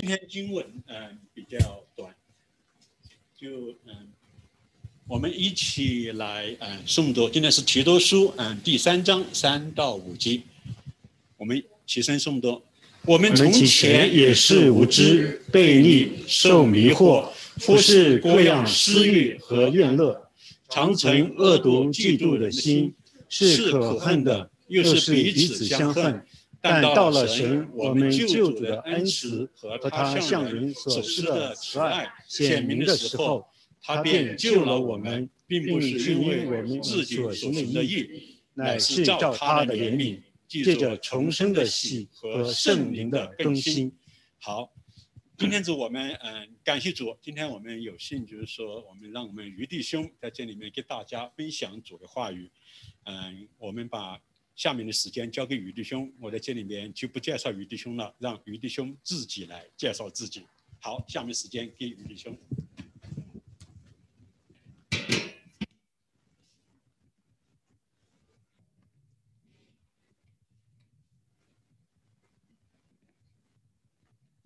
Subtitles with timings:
[0.00, 1.58] 今天经文嗯比较
[1.96, 2.14] 短，
[3.36, 4.06] 就嗯
[5.08, 7.28] 我们一起来嗯诵读。
[7.28, 10.40] 今天是提多书嗯第三章三到五节，
[11.36, 12.62] 我们起身诵读。
[13.06, 17.30] 我们从前也是无知、悖逆、受迷惑，
[17.62, 20.30] 忽视各样私欲和怨乐，
[20.70, 22.94] 常存恶毒、嫉妒的心，
[23.28, 26.24] 是可恨的，又是彼此相恨。
[26.60, 33.46] 但到了神，我们救主的恩慈和他向人所施的慈爱显明的时候，
[33.80, 40.20] 他便救了我们，并不是因为我们自己所行的义，乃是照他的怜悯。
[40.48, 43.92] 借着重生的喜和圣灵的更新，
[44.40, 44.72] 好，
[45.36, 52.50] 今天主我们嗯感谢主，今天我们有幸就是说，我们让我们余弟兄在这里面给大家分享主的话语，
[53.04, 54.18] 嗯，我们把
[54.58, 60.44] 下面的时间交给余弟兄，我在这里面就不介绍余弟兄了，让余弟兄自己来介绍自己。
[60.80, 62.36] 好，下面时间给余弟兄。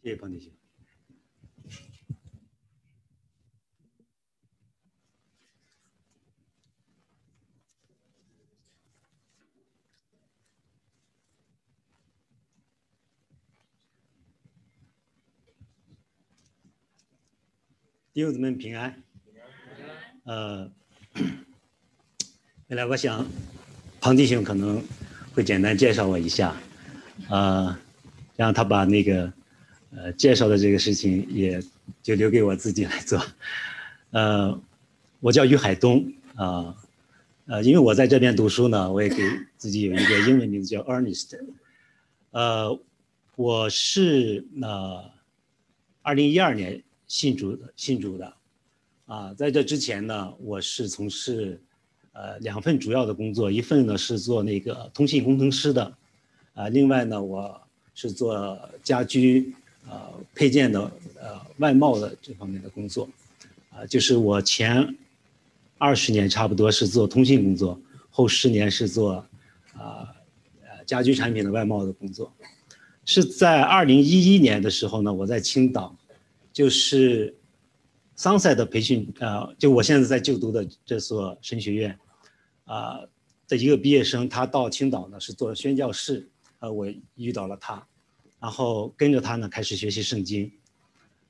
[0.02, 0.61] 谢谢彭弟兄。
[18.14, 18.94] 弟兄姊妹平安。
[20.24, 20.70] 呃，
[22.68, 23.26] 本来我想，
[24.02, 24.84] 庞弟兄可能
[25.34, 26.54] 会简单介绍我一下，
[27.30, 27.74] 呃，
[28.36, 29.32] 让他把那个。
[29.94, 31.62] 呃，介绍的这个事情也
[32.02, 33.22] 就留给我自己来做。
[34.10, 34.58] 呃，
[35.20, 36.74] 我叫于海东啊，
[37.44, 39.16] 呃，因为我在这边读书呢，我也给
[39.58, 41.38] 自己有一个英文名字叫 Ernest。
[42.30, 42.80] 呃，
[43.36, 45.12] 我是那
[46.00, 46.82] 二零一二年
[47.12, 48.32] 信主的，信主的。
[49.04, 51.60] 啊，在这之前呢，我是从事
[52.12, 55.94] 呃两份主要的工作，一份呢是做那个通信工程师的，
[56.54, 57.60] 啊，另外呢我
[57.94, 59.54] 是做家居。
[59.90, 60.00] 呃，
[60.32, 60.80] 配件的
[61.20, 63.08] 呃外贸的这方面的工作，
[63.70, 64.96] 啊，就是我前
[65.76, 69.14] 二十年差不多是做通信工作，后十年是做
[69.74, 70.06] 啊
[70.62, 72.32] 呃家居产品的外贸的工作，
[73.04, 75.96] 是在二零一一年的时候呢，我在青岛，
[76.52, 77.36] 就是
[78.14, 81.98] 桑塞的培训啊，就我现在在就读的这所神学院
[82.64, 83.00] 啊
[83.48, 86.30] 的一个毕业生，他到青岛呢是做宣教士，
[86.60, 86.86] 呃，我
[87.16, 87.86] 遇到了他。
[88.38, 90.50] 然后跟着他呢，开始学习圣经。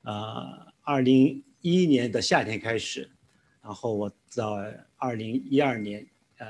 [0.01, 3.09] 呃，二零一一年的夏天开始，
[3.61, 4.43] 然后我在
[4.97, 6.05] 二零一二年
[6.37, 6.47] 呃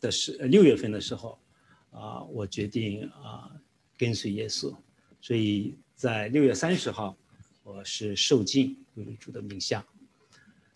[0.00, 1.38] 的是六月份的时候，
[1.90, 3.50] 啊，我决定啊
[3.96, 4.74] 跟随耶稣。
[5.20, 7.16] 所以在六月三十号，
[7.66, 9.84] 我是受尽为主的名下。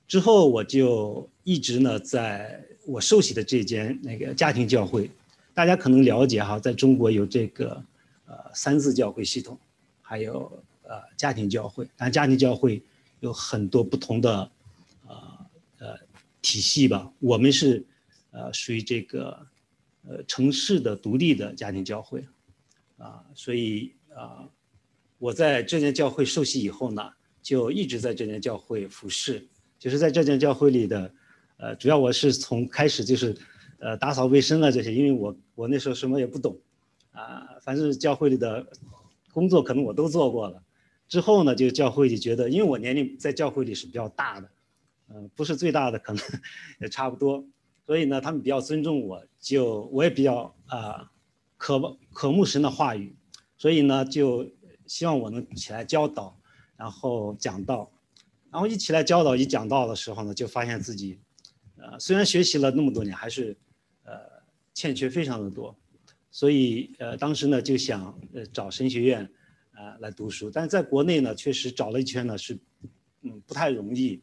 [0.09, 5.09] 之后我就一直呢，在我受洗的这间那个家庭教会，
[5.55, 7.83] 大家可能了解哈，在中国有这个。
[8.27, 9.59] 呃，三字教会系统，
[10.01, 12.81] 还有呃家庭教会，但家庭教会
[13.19, 14.49] 有很多不同的
[15.09, 15.47] 呃
[15.79, 15.99] 呃
[16.41, 17.13] 体系吧。
[17.19, 17.85] 我们是
[18.31, 19.45] 呃属于这个
[20.07, 22.25] 呃城市的独立的家庭教会，
[22.99, 24.49] 啊，所以啊
[25.21, 27.03] 我在这间教会受洗以后呢，
[27.43, 29.47] 就一直在这间教会服侍，
[29.79, 31.15] 就是在这间教会里的，
[31.59, 33.37] 呃，主要我是从开始就是
[33.81, 36.59] 呃打扫卫生啊这些，因为我我那时候什么也不懂。
[37.13, 38.67] 啊，凡是教会里的
[39.33, 40.63] 工作，可能我都做过了。
[41.09, 44.49] 之后呢，就教会里觉得，因为我年龄在教会里是比较大的，
[45.09, 46.23] 嗯，不是最大的，可能
[46.81, 47.45] 也差不多。
[47.85, 51.11] 所以呢，他们比较尊重我，就我也比较啊
[51.57, 53.15] 渴渴慕神的话语，
[53.59, 54.49] 所以呢，就
[54.91, 56.37] 希望我能起来教导，
[56.77, 57.89] 然后讲道。
[58.51, 61.17] 然后一起来教导、一讲道的时候呢，就发现自己，
[61.77, 63.57] 呃，虽然学习了那么多年，还是
[64.03, 64.13] 呃
[64.75, 65.73] 欠缺非常的多。
[66.33, 69.23] 所以，呃，当时呢就想，呃，找神学院，
[69.71, 70.51] 啊，来读书。
[70.51, 72.59] 但是在国内呢，确实找了一圈呢，是，
[73.23, 74.21] 嗯，不太容易。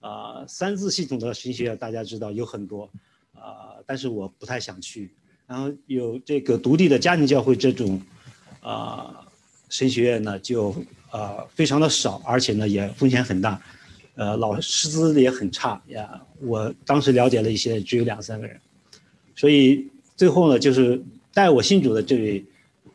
[0.00, 2.90] 啊，三字系统的神学院大家知道有很多，
[3.32, 5.14] 啊，但是我不太想去。
[5.46, 8.02] 然后有这个独立的家庭教会这种，
[8.60, 9.24] 啊，
[9.70, 10.74] 神学院呢就，
[11.10, 13.58] 呃，非常的少，而且呢也风险很大，
[14.16, 16.20] 呃，老师资也很差呀。
[16.40, 18.60] 我当时了解了一些，只有两三个人。
[19.34, 21.02] 所以最后呢就是。
[21.32, 22.44] 带我信主的这位，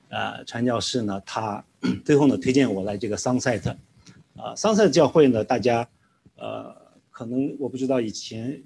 [0.09, 1.63] 呃，传教士呢，他
[2.03, 3.69] 最后呢推荐我来这个桑塞特，
[4.35, 5.87] 啊，桑塞特教会呢，大家，
[6.35, 6.75] 呃，
[7.09, 8.61] 可能我不知道以前，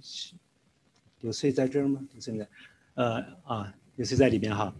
[1.21, 2.01] 有谁在这儿吗？
[2.19, 2.47] 现在，
[2.95, 4.73] 呃啊，有谁在里边哈，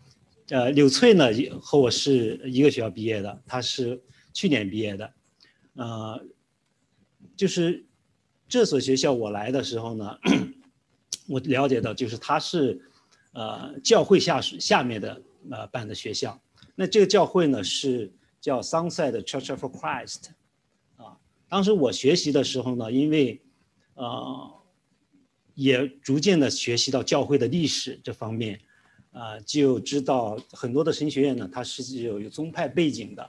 [0.50, 1.28] 呃，柳翠呢
[1.62, 4.02] 和我是一个学校毕业的，他是
[4.34, 5.14] 去年毕业的，
[5.74, 6.26] 呃，
[7.36, 7.86] 就是
[8.48, 10.18] 这所学校我来的时候呢，
[11.30, 12.82] 我了解到就是它是
[13.34, 16.42] 呃教会下属下面的呃办的学校，
[16.74, 18.12] 那这个教会呢是
[18.42, 20.30] 叫 Sunset Church of Christ，
[20.96, 21.16] 啊，
[21.48, 23.40] 当时我学习的时候呢，因为
[23.94, 24.52] 呃
[25.54, 28.60] 也逐渐的学习到教会的历史这方面。
[29.12, 33.24] 啊，就知道很多的神学院呢，它是有有宗派背景的，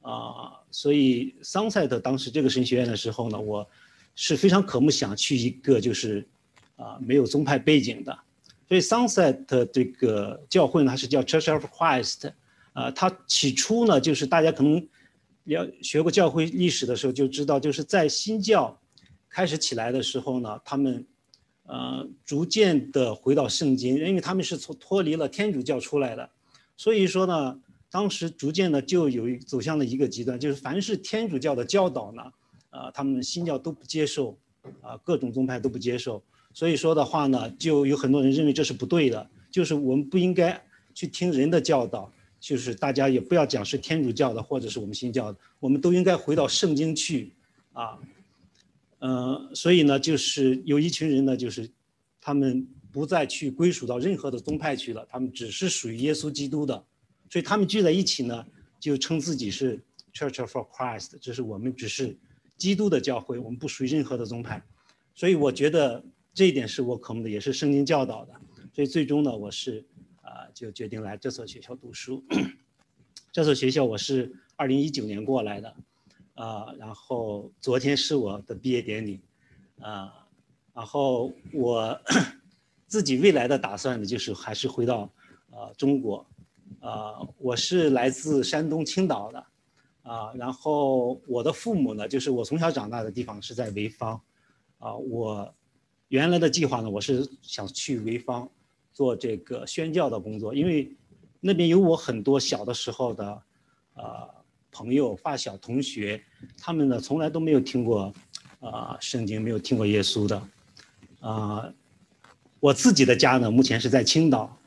[0.00, 3.68] 啊，所以桑塞特当时这个神学院的时候呢，我
[4.14, 6.26] 是非常渴慕想去一个就是
[6.76, 8.18] 啊没有宗派背景的，
[8.66, 12.32] 所以桑塞特这个教会呢它是叫 Church of Christ，
[12.72, 14.88] 啊，它起初呢就是大家可能
[15.44, 18.80] 了学过教会历史的时候就知道，就是在新教
[19.28, 21.06] 开始起来的时候呢，他们。
[21.72, 26.28] 呃，逐渐的回到圣经，因为他们是从脱离了天主教出来的，
[26.76, 27.58] 所以说呢，
[27.90, 32.22] 当时逐渐的就有走向了一个极端，就是凡是天主教的教导呢，
[32.68, 34.36] 呃，他们新教都不接受，
[34.82, 36.22] 啊，各种宗派都不接受，
[36.52, 47.32] 所以说的话呢，就有很多人认为这是不对的，就是我们不应该去听人的教导，就是大家也不要讲是天主教的或者是我们新教的，我们都应该回到圣经去，
[47.72, 47.98] 啊。
[49.04, 51.68] 嗯，所以呢，就是有一群人呢，就是
[52.20, 56.84] 他们不再去归属到任何的宗派去了，他们只是属于耶稣基督的，
[57.28, 58.46] 所以他们聚在一起呢，
[58.78, 59.82] 就称自己是
[60.14, 62.16] Church of Christ，就是我们只是
[62.56, 64.62] 基督的教会，我们不属于任何的宗派。
[65.16, 68.32] 所以我觉得这一点是我渴慕的，也是圣经教导的。
[68.72, 69.84] 所以最终呢，我是
[70.20, 72.22] 啊，就决定来这所学校读书。
[73.32, 75.74] 这所学校我是二零一九年过来的。
[76.34, 79.20] 啊，然后昨天是我的毕业典礼，
[79.80, 80.26] 啊，
[80.72, 82.00] 然后我
[82.86, 85.12] 自己未来的打算呢，就是还是回到
[85.50, 86.26] 呃中国，
[86.80, 89.46] 啊，我是来自山东青岛的，
[90.02, 94.18] 啊，然后我的父母呢，就是我从小长大的地方是在潍坊，
[94.78, 95.54] 啊，我
[96.08, 98.48] 原来的计划呢，我是想去潍坊
[98.94, 100.96] 做这个宣教的工作，因为
[101.40, 103.42] 那边有我很多小的时候的，
[103.92, 104.30] 啊。
[104.72, 106.20] 朋友、发小、同学，
[106.58, 108.12] 他们呢从来都没有听过，
[108.60, 110.42] 啊，圣经没有听过耶稣的，
[111.20, 111.70] 啊，
[112.58, 114.58] 我自己的家呢目前是在青岛，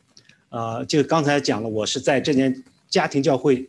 [0.50, 3.68] 啊，就刚才讲了，我是在这间家庭教会，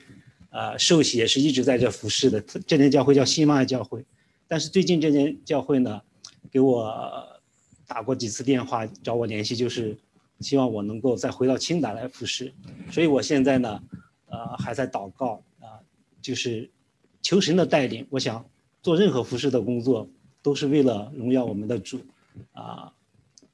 [0.51, 2.39] 啊，受洗也是一直在这服侍的。
[2.67, 4.05] 这间教会叫新玛教会，
[4.47, 6.03] 但是最近这间教会呢，
[6.51, 6.95] 给我
[7.87, 9.97] 打过几次电话找我联系，就是
[10.41, 12.53] 希望我能够再回到青岛来服侍，
[12.91, 13.81] 所以我现在呢，
[14.27, 15.43] 呃，还在祷告。
[16.27, 16.69] 就是
[17.23, 18.45] 求神的带领，我想
[18.83, 20.09] 做任何服饰的工作，
[20.43, 22.01] 都是为了荣耀我们的主，
[22.51, 22.93] 啊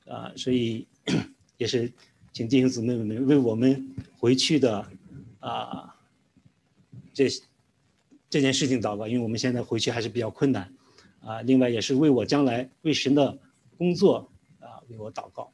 [0.06, 0.86] 啊，所以
[1.58, 1.92] 也是
[2.32, 4.88] 请弟兄姊妹们为我们回去的
[5.40, 5.94] 啊
[7.12, 7.28] 这
[8.30, 10.72] 这件事情祷告，因为我们现在回去还是比较困难，
[11.20, 13.38] 啊，另外也是为我将来为神的
[13.76, 14.26] 工作
[14.60, 15.52] 啊为我祷告，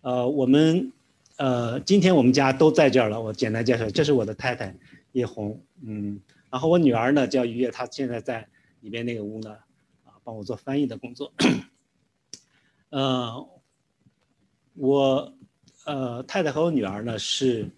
[0.00, 0.90] 呃，我们
[1.36, 4.74] 呃今天我们家都在这儿了，我简单介绍，这是我的太太。
[5.12, 6.20] 叶红，嗯，
[6.50, 8.48] 然后我女儿呢叫于月，她现在在
[8.80, 9.50] 里边那个屋呢，
[10.04, 11.32] 啊，帮我做翻译的工作。
[12.90, 13.46] 嗯，
[14.74, 15.34] 我，
[15.84, 17.68] 呃，太太和我女儿呢是，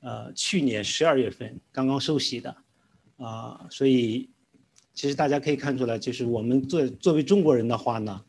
[0.00, 2.56] 呃，去年十二月份刚刚受洗的，
[3.18, 4.30] 啊，所以
[4.94, 8.24] 其实大家可以看出来，就是我们作作为中国人的话呢，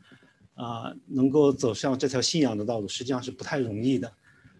[0.54, 4.08] 啊，能够走上这条信仰的道路，实际上是不太容易的，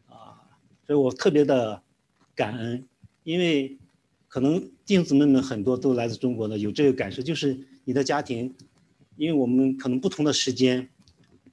[0.08, 0.40] 啊，
[0.86, 1.82] 所以我特别的
[2.34, 2.88] 感恩。
[3.24, 3.76] 因为
[4.28, 8.54] 可能弟兄姊妹们很多都来自中国的，有这个感受，就是你的家庭，
[9.16, 10.88] 因为我们可能不同的时间，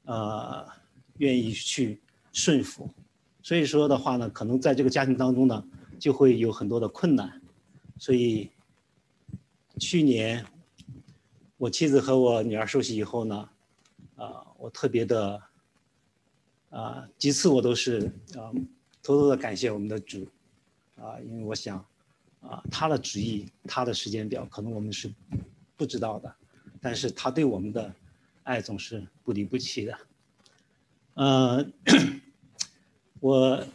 [0.03, 0.65] 呃，
[1.17, 1.99] 愿意去
[2.33, 2.89] 顺服，
[3.41, 5.63] 所以说的话呢，可能在这个家庭当中呢，
[5.97, 7.41] 就会有很多的困难。
[7.97, 8.49] 所以
[9.79, 10.45] 去年
[11.57, 13.49] 我妻子和我女儿受洗以后呢，
[14.15, 15.41] 啊，我特别的，
[16.69, 18.51] 啊，几次我都是啊，
[19.03, 20.27] 偷偷的感谢我们的主。
[21.01, 21.83] 啊，因为我想，
[22.41, 25.11] 啊，他的旨意，他的时间表，可能我们是
[25.75, 26.31] 不知道的，
[26.79, 27.91] 但是他对我们的
[28.43, 29.97] 爱总是不离不弃的。
[31.15, 31.65] 呃，
[33.19, 33.65] 我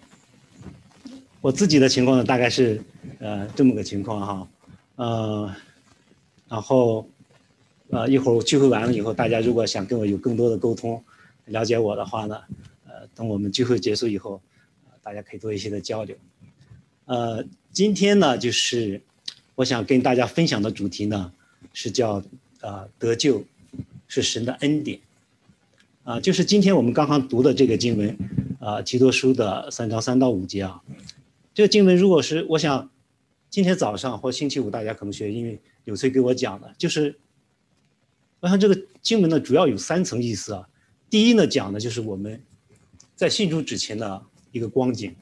[1.41, 2.81] 我自己的情况呢，大概是
[3.19, 4.49] 呃这么个情况哈，
[4.95, 5.55] 呃，
[6.49, 7.09] 然后
[7.91, 11.03] 呃一会儿聚会完了以后，大家如果想跟我有更多的沟通，
[11.47, 12.41] 了解我的话呢，
[12.87, 14.41] 呃，等我们聚会结束以后，
[15.03, 16.17] 大家可以多一些的交流。
[17.07, 19.01] 呃，今天呢，就是
[19.55, 21.33] 我想跟大家分享的主题呢，
[21.73, 22.21] 是叫
[22.61, 23.45] 呃得救
[24.09, 24.99] 是神的恩典，
[26.03, 28.19] 啊，就是今天我们刚刚读的这个经文，
[28.59, 30.83] 啊，提多书的三章三到五节啊，
[31.55, 32.91] 这个经文如果是我想，
[33.51, 37.17] 今天早上或星期五大家可能学，因为有谁给我讲的，就是
[38.41, 40.69] 我想这个经文呢主要有三层意思啊。
[41.09, 42.43] 第一呢讲的就是我们
[43.15, 44.21] 在信主之前的
[44.51, 45.15] 一个光景。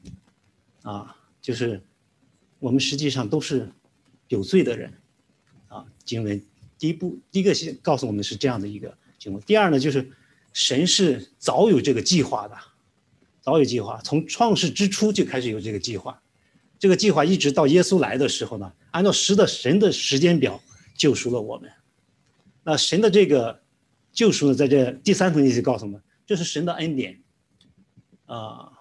[0.82, 1.78] 啊，就是
[2.58, 3.70] 我们实际上都是
[4.28, 4.90] 有罪的人
[5.68, 5.84] 啊。
[6.06, 6.42] 经文
[6.78, 9.44] 第一步第一个先告诉我们是这样的一个情况。
[9.44, 10.10] 第二呢就是
[10.54, 12.56] 神是早有这个计划的，
[13.42, 16.18] 早有计划，从创世之初就开始有这个计划。
[16.78, 20.62] 这个计划一直到耶稣来的时候呢，按照神的神的时间表
[20.96, 21.70] 救赎了我们。
[22.62, 23.60] 那神的这个
[24.12, 27.22] 救赎呢，在这第三层意思告诉我们，这是神的恩典，
[28.24, 28.72] 啊，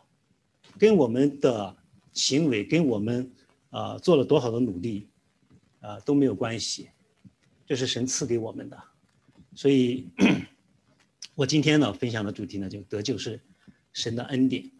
[0.78, 1.76] 跟我们的
[2.14, 3.32] 行为，跟我们
[3.70, 5.08] 啊做了多少的努力，
[5.82, 6.90] 啊都没有关系，
[7.66, 8.82] 这是神赐给我们的。
[9.56, 10.08] 所以，
[11.36, 13.42] 我今天呢分享的主题呢，就得救是
[13.92, 14.72] 神的恩典。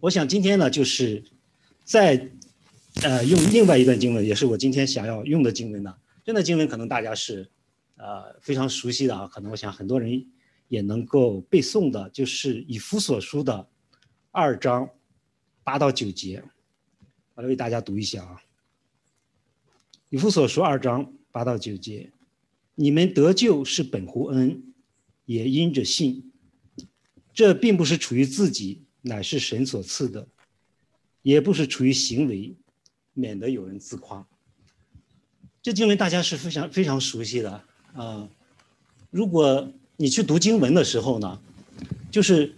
[0.00, 1.22] 我想今天呢，就是
[1.84, 2.30] 在。
[3.02, 5.92] 呃，用另外一段经文，也是我今天想要用的经文呢。
[6.24, 7.50] 这段经文可能大家是，
[7.96, 9.26] 呃，非常熟悉的啊。
[9.26, 10.24] 可能我想很多人
[10.68, 13.68] 也能够背诵的，就是以弗所书的
[14.30, 14.88] 二章
[15.64, 16.44] 八到九节。
[17.34, 18.42] 我来为大家读一下啊。
[20.10, 22.12] 以弗所书二章八到九节，
[22.74, 24.62] 你们得救是本乎恩，
[25.24, 26.32] 也因着信。
[27.32, 30.28] 这并不是出于自己，乃是神所赐的；
[31.22, 32.56] 也不是出于行为。
[33.16, 34.26] 免得有人自夸。
[35.62, 37.62] 这经文大家是非常非常熟悉的
[37.92, 38.28] 啊。
[39.08, 41.40] 如果你去读经文的时候呢，
[42.10, 42.56] 就是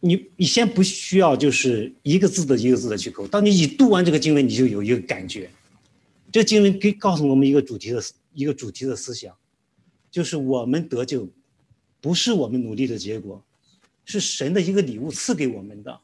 [0.00, 3.28] 你你先不需要就是一个字的一个字的去抠。
[3.28, 5.50] 当你一读完这个经文，你就有一个感觉。
[6.32, 8.02] 这经文给告诉我们一个主题的
[8.32, 9.36] 一个主题的思想，
[10.10, 11.28] 就是我们得救
[12.00, 13.44] 不是我们努力的结果，
[14.04, 16.00] 是神的一个礼物赐给我们的。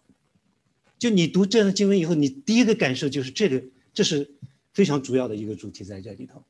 [0.99, 3.63] 就你读这样的经文以后，你第一个感受就是这个，
[3.95, 4.29] 这是
[4.73, 6.43] 非常主要的一个主题在这里头。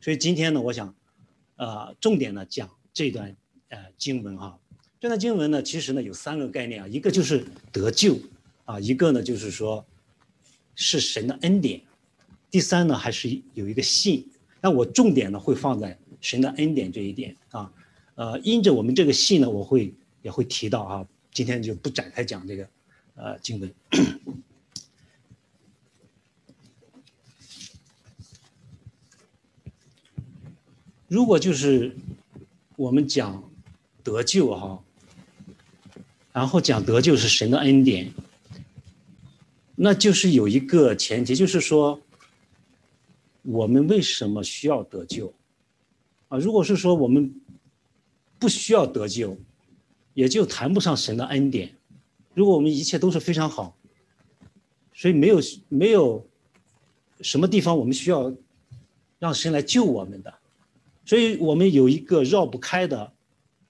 [0.00, 0.94] 所以今天呢，我想，
[1.56, 3.36] 呃，重点呢讲这段
[3.68, 4.58] 呃经文哈。
[5.00, 7.42] 这段经文呢，其实呢有三个概念啊，一个就是
[7.72, 8.18] 得救
[8.66, 9.82] 啊，一个呢就是说
[10.74, 11.80] 是神的恩典，
[12.50, 14.28] 第三呢还是有一个信。
[14.60, 17.72] 那我重点呢会放在神的恩典这一点啊。
[18.14, 22.68] 呃，因着我们这个信呢，我会也会提到啊，今天就不展开讲这个。
[23.14, 23.74] 呃，经文。
[31.08, 31.96] 如果就是
[32.76, 33.50] 我们讲
[34.02, 34.82] 得救哈，
[36.32, 38.12] 然后讲得救是神的恩典，
[39.74, 42.00] 那就是有一个前提，就是说
[43.42, 45.34] 我们为什么需要得救
[46.28, 46.38] 啊？
[46.38, 47.34] 如果是说我们
[48.38, 49.36] 不需要得救，
[50.14, 51.74] 也就谈不上神的恩典。
[52.34, 53.76] 如果我们一切都是非常好，
[54.94, 56.24] 所以没有没有
[57.22, 58.32] 什么地方我们需要
[59.18, 60.32] 让神来救我们的，
[61.04, 63.12] 所以我们有一个绕不开的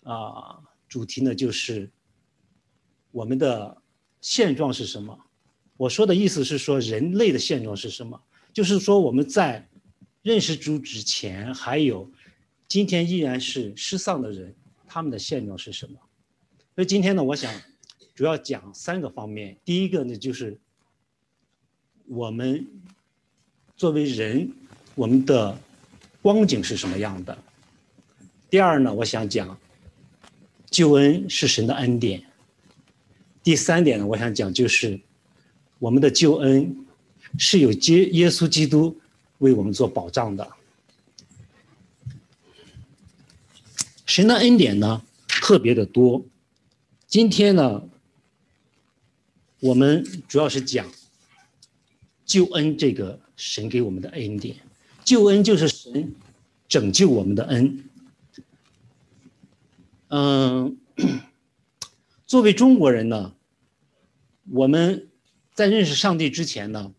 [0.02, 1.90] 啊主题呢，就是
[3.10, 3.76] 我们的
[4.20, 5.18] 现状是什么？
[5.76, 8.20] 我说的意思是说人类的现状是什么？
[8.52, 9.68] 就是说我们在
[10.22, 12.10] 认识主之前，还有
[12.68, 14.54] 今天依然是失丧的人，
[14.86, 15.98] 他们的现状是什么？
[16.74, 17.52] 所以今天呢，我想。
[18.12, 20.58] 主要讲三个方面，第一个呢就是
[22.06, 22.66] 我们
[23.78, 24.52] 作为人，
[24.94, 25.58] 我们的
[26.20, 27.34] 光景是什么样的；
[28.50, 29.58] 第二呢，我想讲
[30.70, 32.20] 救恩是神的恩典；
[33.42, 35.00] 第三点呢，我想讲就是
[35.78, 36.86] 我们的救恩
[37.38, 38.98] 是有接耶稣基督
[39.38, 40.50] 为我们做保障的。
[44.06, 46.24] 神的恩典呢特别的多，
[47.06, 47.82] 今天呢。
[49.62, 50.90] 我们主要是讲
[52.24, 54.56] 救恩这个神给我们的恩典，
[55.04, 56.14] 救恩就是神
[56.66, 57.84] 拯救我们的恩。
[60.08, 60.78] 嗯，
[62.30, 63.34] 作为中国人呢，
[64.52, 65.10] 我们
[65.52, 66.94] 在认识上帝之前呢，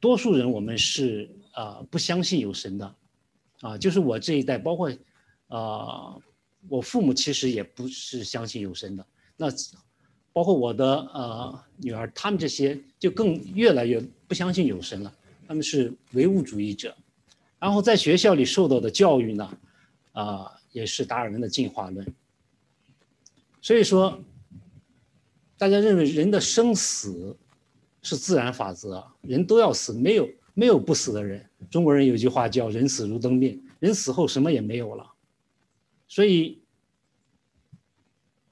[0.00, 2.94] 多数人我们是啊不相信有神的，
[3.60, 4.90] 啊，就是我这一代，包括
[5.46, 6.16] 啊
[6.68, 9.06] 我父母其实也不是相信有神的。
[9.36, 9.46] 那
[10.32, 15.14] 包括我的呃女儿，他们这些就更越来越不相信有神了。
[15.46, 16.92] 他们是唯物主义者，
[17.60, 19.58] 然后在学校里受到的教育呢，
[20.10, 22.04] 啊，也是达尔文的进化论。
[23.62, 24.20] 所以说，
[25.58, 27.36] 大家认为人的生死
[28.02, 31.48] 是自然法则，人都要死，没有没有不死的人。
[31.70, 35.12] 中国人有句话叫“人死如灯灭”，人死后什么也没有了。
[36.08, 36.62] 所以，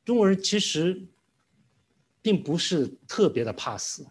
[0.05, 1.07] 中国人其实。
[2.25, 4.07] 并不是特别的怕死，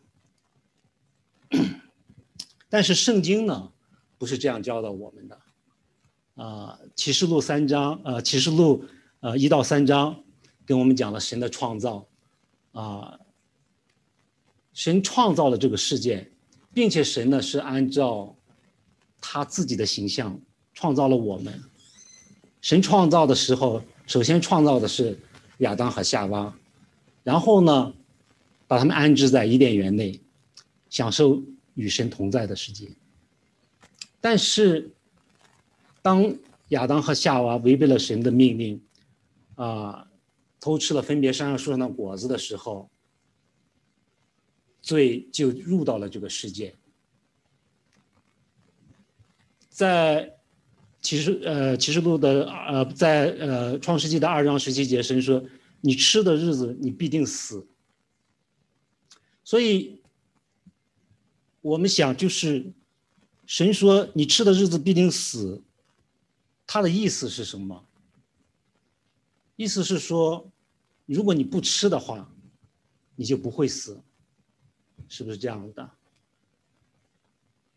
[2.69, 3.71] 但是圣经呢，
[4.19, 5.41] 不是这样教导我们的。
[6.35, 8.85] 啊，启示录三章，呃，启示录，
[9.21, 10.23] 呃，一到三章，
[10.63, 12.07] 跟我们讲了神的创造，
[12.73, 13.19] 啊，
[14.73, 16.29] 神创造了这个世界，
[16.73, 18.35] 并且神呢是按照
[19.21, 20.39] 他自己的形象
[20.73, 21.63] 创造了我们。
[22.61, 25.19] 神创造的时候，首先创造的是
[25.59, 26.53] 亚当和夏娃，
[27.23, 27.93] 然后呢，
[28.67, 30.19] 把他们安置在伊甸园内，
[30.89, 31.41] 享受
[31.75, 32.89] 与神同在的世界。
[34.19, 34.91] 但是，
[36.01, 36.35] 当
[36.69, 38.81] 亚当和夏娃违背了神的命令，
[39.55, 40.07] 啊，
[40.63, 42.89] 偷吃了分别山上树上的果子的时候，
[44.81, 46.73] 罪就入到了这个世界。
[49.67, 50.37] 在
[51.01, 55.43] 启示呃启示录的呃在呃创世纪的二章十七节，神说
[55.81, 57.67] ：“你吃的日子，你必定死。”
[59.43, 60.01] 所以，
[61.59, 62.71] 我们想就是
[63.45, 65.61] 神说：“你吃的日子必定死。”
[66.65, 67.85] 他的意思是什么？
[69.57, 70.49] 意思是说，
[71.05, 72.29] 如果你不吃的话，
[73.15, 73.99] 你就不会死，
[75.07, 75.89] 是不是这样子的？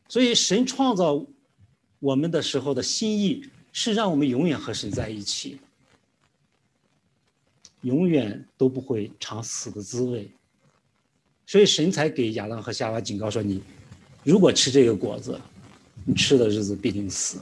[0.08, 1.26] 所以神创造
[1.98, 5.58] 我们的时候的心意是让我们永远和神在一起，
[7.82, 10.30] 永远都不会尝死的滋味。
[11.46, 13.62] 所以神才给亚当和夏娃警告说：“你
[14.24, 15.40] 如果吃这个果子，
[16.04, 17.40] 你吃的日子必定死。”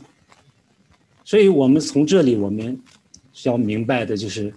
[1.25, 2.79] 所以，我们从这里我们
[3.33, 4.55] 需要明白的就是，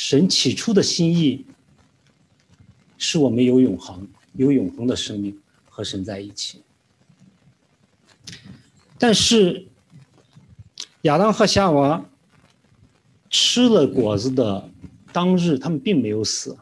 [0.00, 1.44] 神起初的心意
[2.98, 5.36] 是我们有永恒、有永恒的生命
[5.68, 6.62] 和神在一起。
[8.96, 9.66] 但是，
[11.02, 12.08] 亚当和夏娃
[13.28, 14.70] 吃了果子的
[15.12, 16.56] 当日，他们并没有死，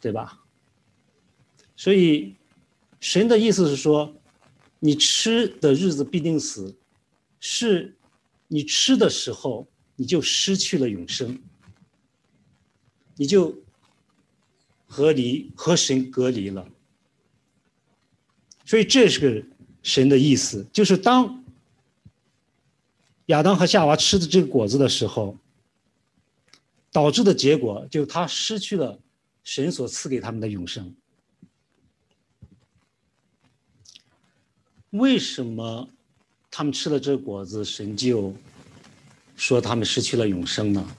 [0.00, 0.42] 对吧？
[1.76, 2.34] 所以，
[2.98, 4.16] 神的意思是说，
[4.78, 6.74] 你吃的日子必定死，
[7.40, 7.94] 是。
[8.50, 11.38] 你吃的时候，你就失去了永生，
[13.18, 13.54] 你就
[14.86, 16.66] 和离和神隔离了。
[18.64, 19.46] 所以这是
[19.82, 21.44] 神的意思，就是当
[23.26, 25.36] 亚当和夏娃吃的这个果子的时候，
[26.90, 28.98] 导致的结果就他失去了
[29.44, 30.94] 神所赐给他们的永生。
[34.90, 35.88] 为什么？
[36.50, 38.34] 他们吃了这果子，神就
[39.36, 40.96] 说他们失去了永生呢？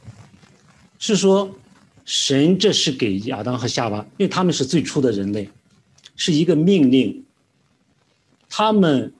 [0.99, 1.53] 是说
[2.09, 5.47] 神这是给亚当和夏娃，因为他们是最初的人类，
[6.15, 7.23] 是一个命令。
[8.49, 9.13] 他们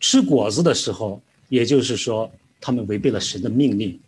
[0.00, 1.20] 吃果子的时候，
[1.50, 4.00] 也就是说他们违背了神的命令，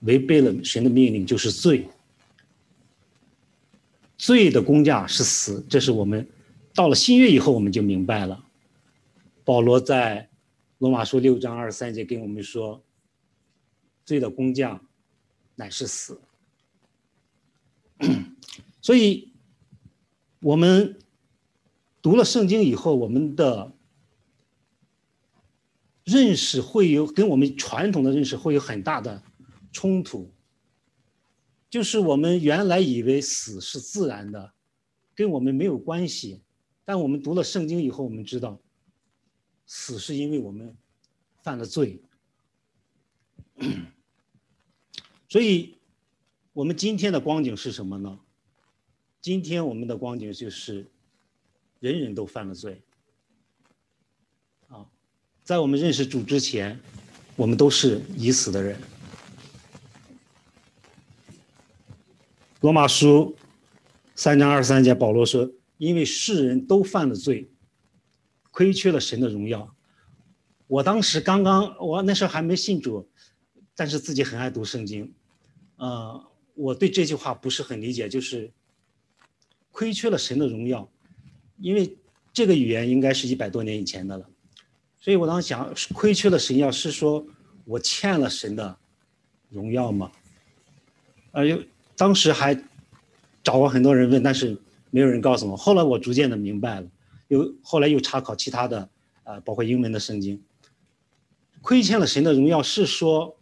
[0.00, 1.86] 违背了神的命令就是罪。
[4.16, 6.26] 罪的工价是死，这是我们
[6.74, 8.42] 到了新约以后我们就明白了。
[9.44, 10.26] 保罗在
[10.78, 12.82] 罗马书六章二十三节跟我们说
[14.06, 14.80] ：“罪的工匠
[15.56, 16.20] 乃是死。”
[18.82, 19.32] 所以，
[20.40, 20.98] 我们
[22.02, 23.72] 读了圣经以后，我们的
[26.04, 29.22] 认识会有跟我们传统的认识会有很大的
[29.72, 30.30] 冲突。
[31.70, 34.52] 就是我们原来以为死是自然的，
[35.14, 36.42] 跟我们没有关系，
[36.84, 38.60] 但我们读了圣经以后，我们知道。
[39.66, 40.76] 死是因为我们
[41.42, 42.02] 犯了罪，
[45.34, 45.76] 所以，
[46.52, 48.20] 我们今天的光景是什么呢？
[49.20, 50.88] 今天我们的光景就是，
[51.80, 52.80] 人人都犯了罪。
[54.68, 54.86] 啊，
[55.42, 56.78] 在我们认识主之前，
[57.34, 58.80] 我们都是已死的人。
[62.60, 63.36] 罗马书
[64.14, 67.50] 三章二十三节，保罗说：“因为世人都犯了罪。”
[68.52, 69.74] 亏缺了神的荣耀。
[70.68, 73.10] 我当时刚刚，我那时候还没信主，
[73.74, 75.12] 但是自己很爱读圣经。
[75.76, 78.50] 呃，我对这句话不是很理解，就是
[79.70, 80.88] 亏缺了神的荣耀，
[81.58, 81.96] 因为
[82.32, 84.28] 这个语言应该是一百多年以前的了。
[85.00, 87.26] 所以我当时想，亏缺了神耀是说
[87.64, 88.76] 我欠了神的
[89.50, 90.10] 荣耀吗？
[91.32, 91.62] 呃，又
[91.96, 92.54] 当时还
[93.42, 94.56] 找过很多人问，但是
[94.90, 95.56] 没有人告诉我。
[95.56, 96.88] 后来我逐渐的明白了。
[97.28, 98.88] 又后来又查考其他的，
[99.24, 100.42] 啊，包括英文的圣经。
[101.60, 103.36] 亏欠了神的荣耀，是说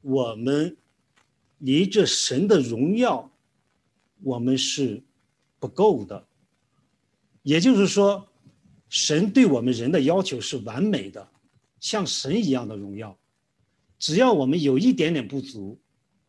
[0.00, 0.76] 我们
[1.62, 3.30] 离这神的荣耀，
[4.20, 5.00] 我们是
[5.60, 6.26] 不够的。
[7.44, 8.28] 也就是说，
[8.88, 11.30] 神对我们人的要求是完美的，
[11.78, 13.16] 像神一样的荣耀。
[13.96, 15.80] 只要我们有一点点不足，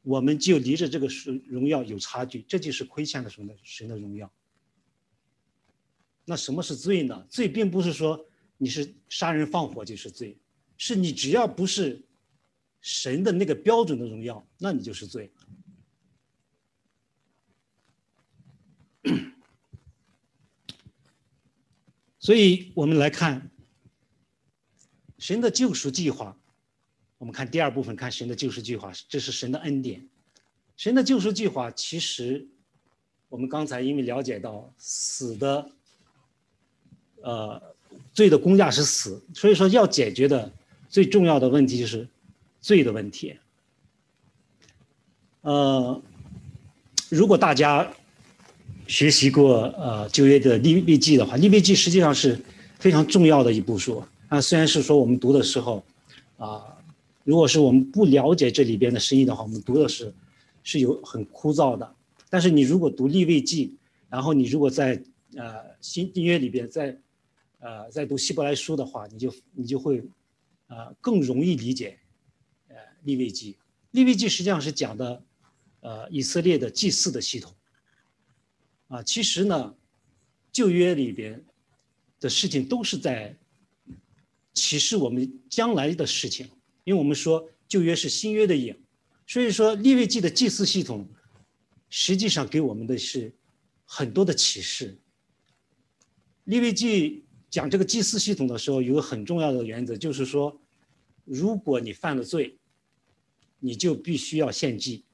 [0.03, 4.31] 我们就离着这个荣荣耀有差距，这就是亏欠了神的神的荣耀。
[6.25, 7.25] 那什么是罪呢？
[7.27, 8.23] 罪并不是说
[8.57, 10.37] 你是杀人放火就是罪，
[10.77, 12.03] 是你只要不是
[12.83, 15.31] 神的那个标准的荣耀，那你就是罪。
[22.19, 23.49] 所以我们来看
[25.17, 26.37] 神的救赎计划。
[27.17, 30.05] 我们看第二部分，看神的救赎计划，这是神的恩典。
[30.75, 32.45] 神的救赎计划其实，
[33.29, 35.71] 我们刚才因为了解到死的，
[37.21, 37.75] 呃，
[38.13, 40.51] 罪的公价是死，所以说要解决的
[40.89, 42.05] 最重要的问题就是
[42.63, 43.35] 罪的问题。
[45.41, 46.01] 呃，
[47.09, 47.93] 如果大家
[48.87, 52.39] 学习过呃旧约的利未记的话，利未记实际上是
[52.79, 54.39] 非常重要的一部书啊。
[54.39, 55.83] 虽然是说我们读的时候，
[56.37, 56.63] 啊。
[57.25, 60.13] 如果是我们不了解这里边的深意的话，我们读的是
[60.61, 61.95] 是有很枯燥的。
[62.29, 63.77] 但是你如果读立位记，
[64.09, 65.01] 然后你如果在
[65.37, 66.97] 呃新订约里边在
[67.59, 70.03] 呃在读希伯来书的话，你就你就会
[70.67, 71.97] 呃更容易理解
[73.03, 73.57] 呃立位记。
[73.91, 75.23] 立位记实际上是讲的
[75.81, 77.53] 呃以色列的祭祀的系统
[78.87, 79.03] 啊。
[79.03, 79.75] 其实呢，
[80.51, 81.43] 旧约里边
[82.19, 83.37] 的事情都是在
[84.53, 86.49] 启示我们将来的事情。
[86.85, 88.77] 因为我们说旧约是新约的影，
[89.25, 91.07] 所以说利未记的祭祀系统，
[91.89, 93.33] 实际上给我们的是
[93.85, 94.99] 很多的启示。
[96.43, 100.59] 利未记讲这个祭祀系统的时候，有个很重要的原则，就是说，
[101.23, 102.57] 如果你犯了罪，
[103.63, 105.05] 你就必须要献祭，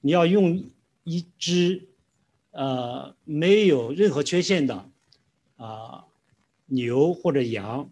[0.00, 0.64] 你要用
[1.04, 1.88] 一只，
[2.50, 4.90] 呃，没有任何缺陷的，
[5.56, 6.06] 啊，
[6.66, 7.90] 牛或者羊，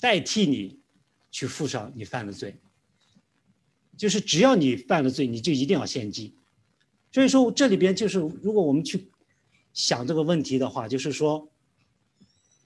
[0.00, 0.80] 代替你。
[1.34, 2.54] 去付上你犯的罪，
[3.96, 6.32] 就是只要你犯了罪，你就一定要献祭。
[7.10, 9.10] 所以说这里边就是，如果我们去
[9.72, 11.50] 想这个问题的话，就是说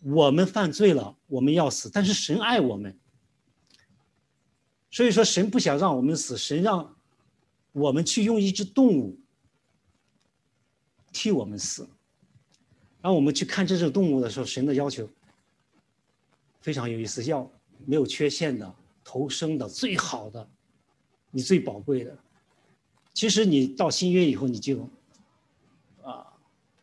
[0.02, 2.94] 我们犯罪了，我们要死，但是神爱我们，
[4.90, 6.96] 所以说神不想让我们死，神让
[7.72, 9.18] 我们去用一只动物
[11.12, 11.88] 替我们死。
[13.00, 15.08] 然后我们去看这只动物的时候，神的要求
[16.60, 17.50] 非常有意思，要。
[17.86, 18.74] 没有缺陷的、
[19.04, 20.46] 投生的、最好的，
[21.30, 22.18] 你最宝贵的。
[23.14, 24.80] 其实你到新约以后，你就
[26.02, 26.26] 啊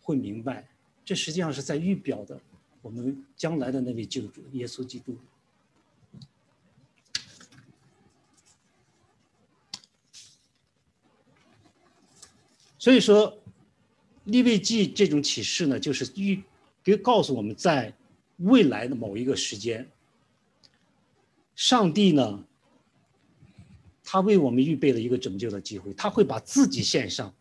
[0.01, 0.65] 会明白，
[1.03, 2.39] 这实际上是在预表的
[2.81, 5.17] 我们将来的那位救主耶稣基督。
[12.85, 13.35] 所以说，
[14.25, 16.39] 利未记这种启示呢，就是预
[16.83, 17.91] 给告诉我们在
[18.37, 19.89] 未来的某一个时间。
[21.55, 22.45] 上帝呢，
[24.03, 27.33] 他为我们预备了一个拯救的机会，他会把自己献上，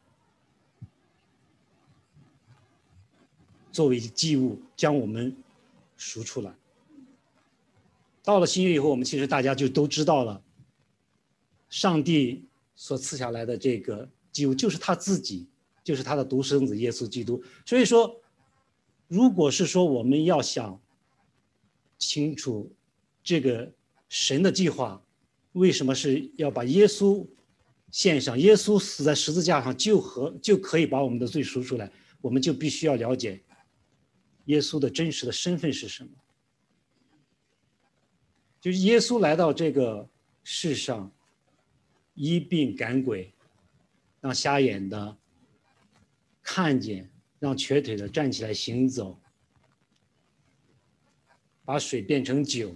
[3.70, 5.36] 作为祭物，将我们
[5.98, 6.54] 赎出来。
[8.22, 10.42] 到了新约以后，我们其实大家就都知道了，
[11.68, 15.48] 上帝所赐下来的这个祭物就是他自己，
[15.82, 17.42] 就是他的独生子耶稣基督。
[17.64, 18.20] 所以说，
[19.08, 20.78] 如果是说我们要想
[21.96, 22.70] 清楚
[23.22, 23.72] 这个。
[24.10, 25.02] 神的计划
[25.52, 27.26] 为什么是要把耶稣
[27.90, 28.38] 献上？
[28.38, 33.42] 耶稣死在十字架上就和就可以把我们的罪赎出来，我们就必须要了解
[34.44, 36.10] 耶稣的真实的身份是什么。
[38.60, 40.08] 就是耶稣来到这个
[40.44, 41.12] 世上，
[42.14, 43.33] 医病赶鬼，
[44.24, 45.14] 让瞎眼的
[46.42, 49.20] 看见，让瘸腿的站起来行走，
[51.62, 52.74] 把水变成酒。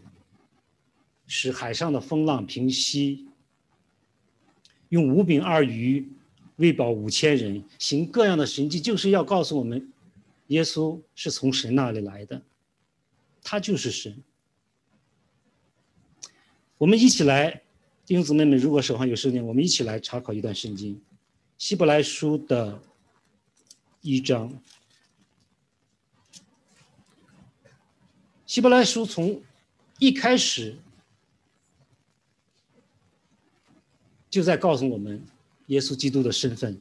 [1.26, 3.26] 使海上的风浪平息，
[4.90, 6.06] 用五饼二鱼
[6.56, 9.90] 喂饱五千人，行各样的神迹，就是要告诉我们，
[10.48, 12.42] 耶稣是从神那里来的，
[13.42, 14.22] 他就是神。
[16.76, 17.62] 我们一起来，
[18.04, 20.96] 弟兄姊妹们，如果手上有圣经，我们一起来查考一段圣经，
[21.58, 22.80] 《希伯来书》的
[24.00, 24.48] 一章，
[28.46, 29.42] 《希伯来书》从
[29.98, 30.78] 一开始。
[34.30, 35.24] 就在告诉我们，
[35.66, 36.80] 耶稣基督的身份。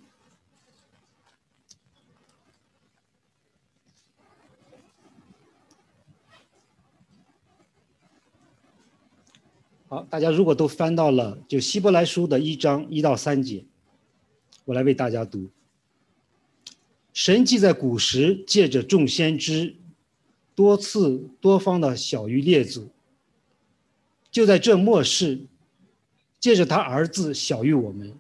[9.88, 13.64] 好，大家如果都翻到了就希伯来书的一章一到三节，
[14.68, 15.50] 我来为大家读。
[17.14, 19.74] 神既在古时借着众先知，
[20.54, 22.90] 多次多方的小于列祖，
[24.30, 25.40] 就在这末世。
[26.40, 28.14] 借着他儿子小于我们，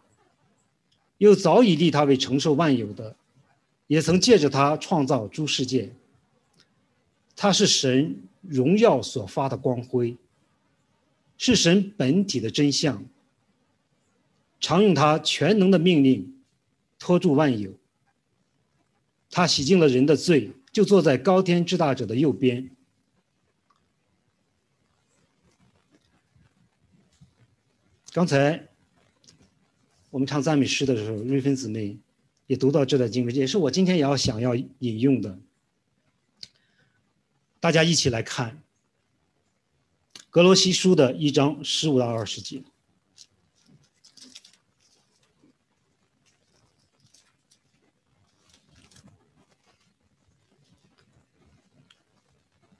[1.19, 3.15] 又早已立他为承受万有的，
[3.85, 5.91] 也曾借着他创造诸世界。
[7.35, 10.17] 他是神荣耀所发的光辉，
[11.37, 13.05] 是神本体的真相。
[14.59, 16.36] 常用他全能的命令
[16.99, 17.73] 托住万有。
[19.29, 22.71] 他洗净了人的罪，就坐在高天之大者的右边。
[28.13, 28.67] 刚才
[30.09, 31.99] 我们唱赞美诗的时候，瑞芬姊妹
[32.47, 35.37] 也读到这段经文，也是我今天也要想要引用的。
[37.59, 38.63] 大家一起来看
[40.29, 42.63] 《格罗西书》的一章十五到二十节。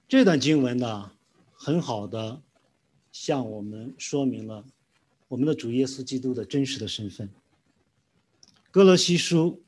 [0.08, 1.12] 这段经文呢，
[1.52, 2.40] 很好的
[3.12, 4.64] 向我们说明了
[5.28, 7.28] 我们的主耶稣基督的真实的身份。
[8.70, 9.62] 哥罗西书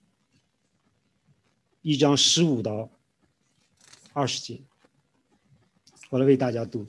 [1.82, 2.88] 一章十五到
[4.14, 4.62] 二十节，
[6.08, 6.86] 我来为大家读：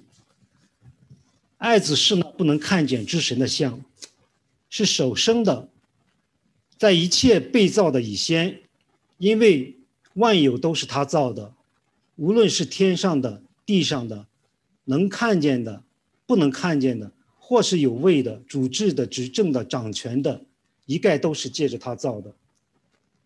[1.58, 3.84] 爱子是那不能看见之神的像，
[4.70, 5.68] 是首生的，
[6.78, 8.62] 在一切被造的以先，
[9.18, 9.78] 因为
[10.14, 11.54] 万有都是他造的。
[12.16, 14.28] 无论是天上的、地上的，
[14.86, 15.84] 能看见的、
[16.26, 20.46] 不能看见的，或是有位的、主治的、执政的、掌权的，
[20.86, 22.36] 一概都是借着他造的，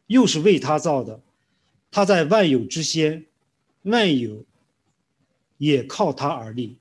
[0.07, 1.21] 又是为他造的。
[1.91, 3.25] 他在万有之先，
[3.83, 4.45] 万有
[5.57, 6.77] 也靠他而立。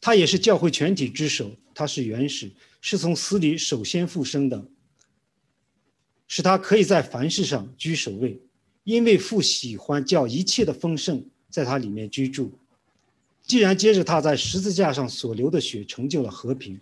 [0.00, 4.66] 他也是教会全体之首，他是原始，是从死里首先复生的，
[6.28, 8.40] 使他可以在凡事上居首位，
[8.84, 11.24] 因为父喜欢叫一切的丰盛。
[11.54, 12.50] 在他里面居住，
[13.42, 16.80] 既然接着他在十字架上所流的血成就了和平，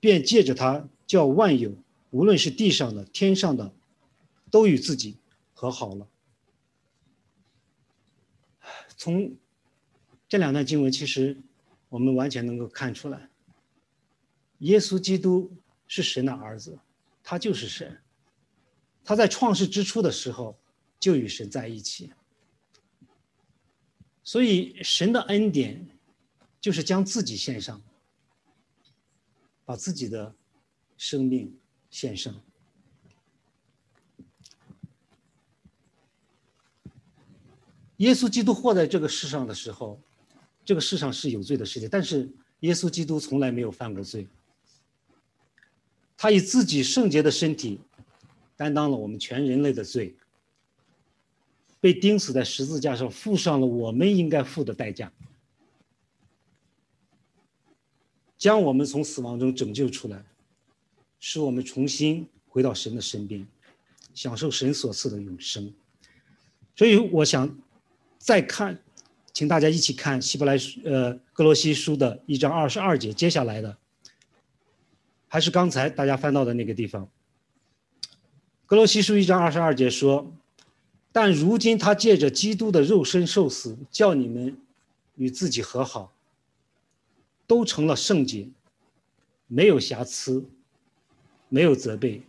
[0.00, 1.72] 便借着他叫万有，
[2.10, 3.72] 无论是地上的、天上的，
[4.50, 5.18] 都与自己
[5.54, 6.08] 和好了。
[8.96, 9.36] 从
[10.28, 11.36] 这两段经文，其实
[11.88, 13.30] 我们完全能够看出来，
[14.58, 15.48] 耶稣基督
[15.86, 16.76] 是神的儿子，
[17.22, 17.96] 他就是神，
[19.04, 20.58] 他在创世之初的时候
[20.98, 22.10] 就与神在一起。
[24.28, 25.88] 所以，神的恩典
[26.60, 27.80] 就是将自己献上，
[29.64, 30.34] 把自己的
[30.98, 32.38] 生命献上。
[37.96, 39.98] 耶稣基督活在这个世上的时候，
[40.62, 44.28] 这个世上是有罪的世界，但是耶稣基督从来没有犯过罪。
[46.18, 47.80] 他以自己圣洁的身体
[48.58, 50.14] 担当了我们全人类的罪。
[51.80, 55.12] 被钉死在十字架上，付上了我们应该付的代价，
[58.36, 60.24] 将我们从死亡中拯救出来，
[61.20, 63.46] 使我们重新回到神的身边，
[64.12, 65.72] 享受神所赐的永生。
[66.74, 67.56] 所以，我想
[68.18, 68.76] 再看，
[69.32, 73.78] 请大家一起看希伯来书，呃，格罗西书的一章二十二节，接下来的
[75.28, 77.08] 还是刚才大家翻到的那个地方。
[78.66, 80.34] 格罗西书一章二十二节说。
[81.20, 84.56] 但如今他借着基督的肉身受死，叫你们
[85.16, 86.14] 与自己和好，
[87.44, 88.48] 都成了圣洁，
[89.48, 90.48] 没有瑕疵，
[91.48, 92.22] 没有责备，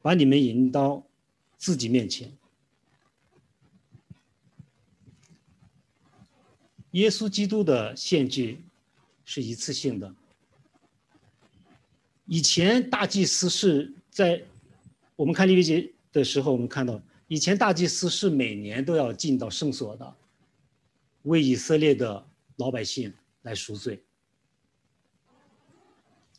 [0.00, 1.04] 把你们引到
[1.58, 2.32] 自己面前。
[6.92, 8.58] 耶稣基督的献祭
[9.26, 10.14] 是一次性的。
[12.24, 14.42] 以前大祭司是在
[15.14, 16.98] 我们看利未记的时候，我们看到。
[17.28, 20.14] 以前大祭司是每年都要进到圣所的，
[21.22, 22.24] 为以色列的
[22.56, 23.12] 老百姓
[23.42, 24.00] 来赎罪。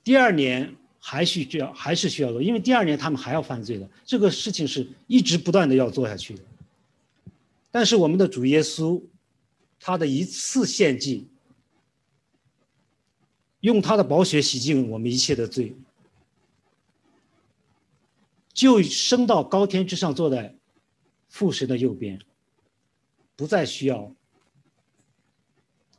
[0.02, 6.42] 第二年还需需要还是需要做，因为第二年他们还要犯罪的，这个事情是一直不断的要做下去的。
[7.70, 9.04] 但是我们的主耶稣，
[9.82, 11.28] 他的一次献祭，
[13.60, 15.76] 用他的宝血洗净我们一切的罪，
[18.54, 20.56] 就升到高天之上，坐在。
[21.30, 22.20] 父神的右边，
[23.36, 24.16] 不再需要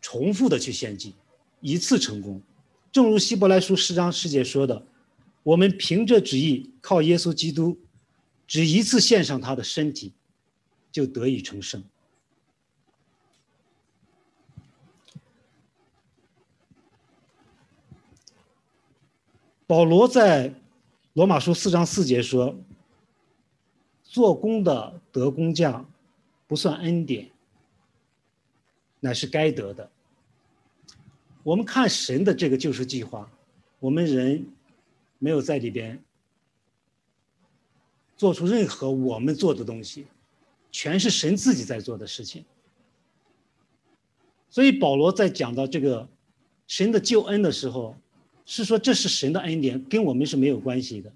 [0.00, 1.14] 重复的去献祭，
[1.60, 2.42] 一次成功。
[2.90, 4.86] 正如希伯来书十章十节说的
[5.44, 7.78] ：“我们凭着旨意，靠耶稣基督，
[8.46, 10.12] 只一次献上他的身体，
[10.90, 11.84] 就得以成圣。”
[19.66, 20.54] 保罗在
[21.12, 22.58] 罗马书四章四节说。
[24.10, 25.84] 做工的得工匠，
[26.46, 27.28] 不算恩典，
[29.00, 29.90] 乃是该得的。
[31.42, 33.30] 我们看神的这个救赎计划，
[33.80, 34.46] 我们人
[35.18, 36.00] 没有在里边
[38.16, 40.06] 做出任何我们做的东西，
[40.70, 42.44] 全是神自己在做的事情。
[44.50, 46.08] 所以保罗在讲到这个
[46.66, 47.96] 神的救恩的时候，
[48.44, 51.12] 是说这是神的恩典，跟我们是没有关系的。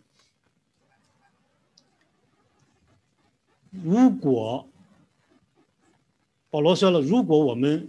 [3.73, 4.69] 如果
[6.51, 7.89] 保罗说了，如果我们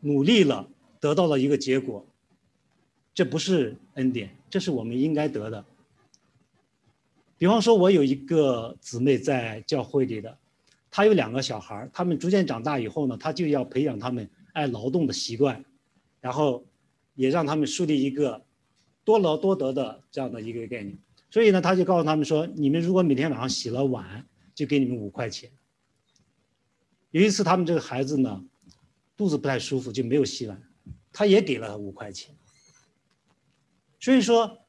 [0.00, 0.68] 努力了，
[1.00, 2.06] 得到了一个结果，
[3.12, 5.64] 这不是恩典，这是我们应该得的。
[7.36, 10.38] 比方说，我有一个姊妹在教会里的，
[10.90, 15.64] 她有两个小孩他们逐渐长大以后呢，她就要培养他们爱劳动的习惯，
[16.20, 16.64] 然后
[17.14, 18.40] 也让他们树立一个
[19.04, 20.96] 多劳多得的这样的一个概念。
[21.30, 24.24] 所以呢，他就告诉他们说：“你们如果每天晚上洗了碗，
[24.56, 25.52] 就给你们五块钱。”
[27.12, 28.44] 有一次，他们这个孩子呢，
[29.16, 30.60] 肚子不太舒服，就没有洗碗，
[31.12, 32.34] 他也给了他五块钱。
[34.00, 34.66] 所以说，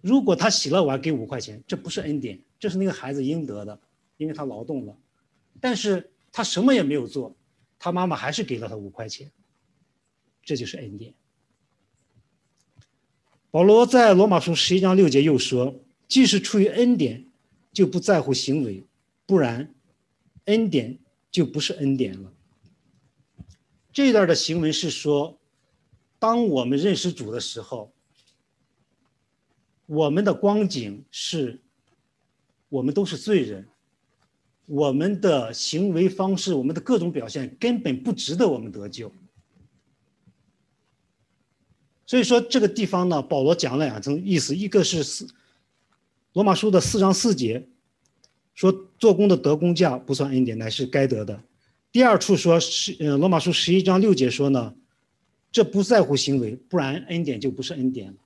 [0.00, 3.80] 如果他洗了碗给五块钱，这不是恩典，这是那个孩子应得的，
[4.16, 4.96] 因为他劳动了。
[5.60, 7.36] 但是他什么也没有做，
[7.78, 9.32] 他妈妈还是给了他五块钱，
[10.42, 11.14] 这就是恩典。
[13.50, 17.26] 保罗在罗马书十一章六节又说：“即使出于恩典，
[17.72, 18.86] 就不在乎行为，
[19.28, 19.72] 不然，
[20.46, 20.98] 恩典。”
[21.30, 22.32] 就不是恩典了。
[23.92, 25.38] 这段的行文是说，
[26.18, 27.92] 当我们认识主的时候，
[29.84, 31.60] 我们的光景是，
[32.70, 33.68] 我们都是罪人，
[34.64, 39.12] 我们的行为方式，我们的各种表现根本不值得我们得救。
[42.06, 45.28] 所以说这个地方呢，保罗讲了两层意思，一个是四
[46.32, 47.68] 罗马书的四章四节。
[48.58, 51.44] 说做工的得工价不算恩典，乃是该得的。
[51.92, 54.74] 第二处说是，呃，罗马书十一章六节说呢，
[55.52, 58.18] 这不在乎行为，不然恩典就不是恩典了。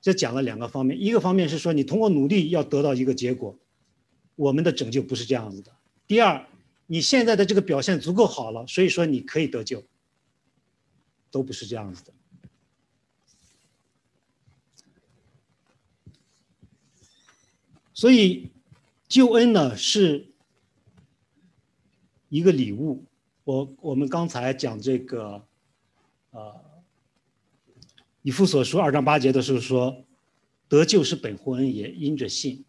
[0.00, 3.58] 这讲了两个方面，一个方面是说你通过努力要得到一个结果，
[4.34, 5.70] 我们的拯救不是这样子的。
[6.06, 6.46] 第二，
[6.86, 9.84] 你现在的这个表现足够好了，所以说你可以得救，
[11.30, 12.14] 都不是这样子的。
[17.92, 18.48] 所以。
[19.08, 20.28] 救恩呢是
[22.28, 23.04] 一个礼物。
[23.44, 25.42] 我我们刚才讲这个，
[26.32, 26.60] 呃，
[28.20, 30.04] 以父所说二章八节的时候说，
[30.68, 32.62] 得救是本乎恩也，因着信。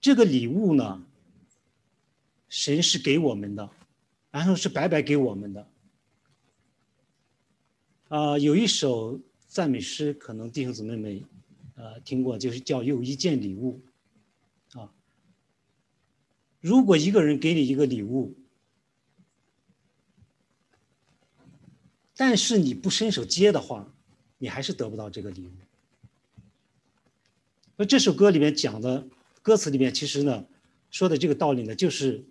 [0.00, 1.06] 这个礼物呢，
[2.48, 3.70] 神是给我们的，
[4.32, 5.68] 然后是白白给我们的。
[8.08, 11.22] 啊，有一首赞美诗，可能弟兄姊妹们
[11.76, 13.80] 呃听过，就是叫有一件礼物。
[16.60, 18.34] 如果一个人给你一个礼物，
[22.14, 23.90] 但是你不伸手接的话，
[24.36, 25.50] 你还是得不到这个礼物。
[27.76, 29.08] 那这首歌里面讲的
[29.40, 30.44] 歌词里面，其实呢
[30.90, 32.22] 说的这个道理呢，就是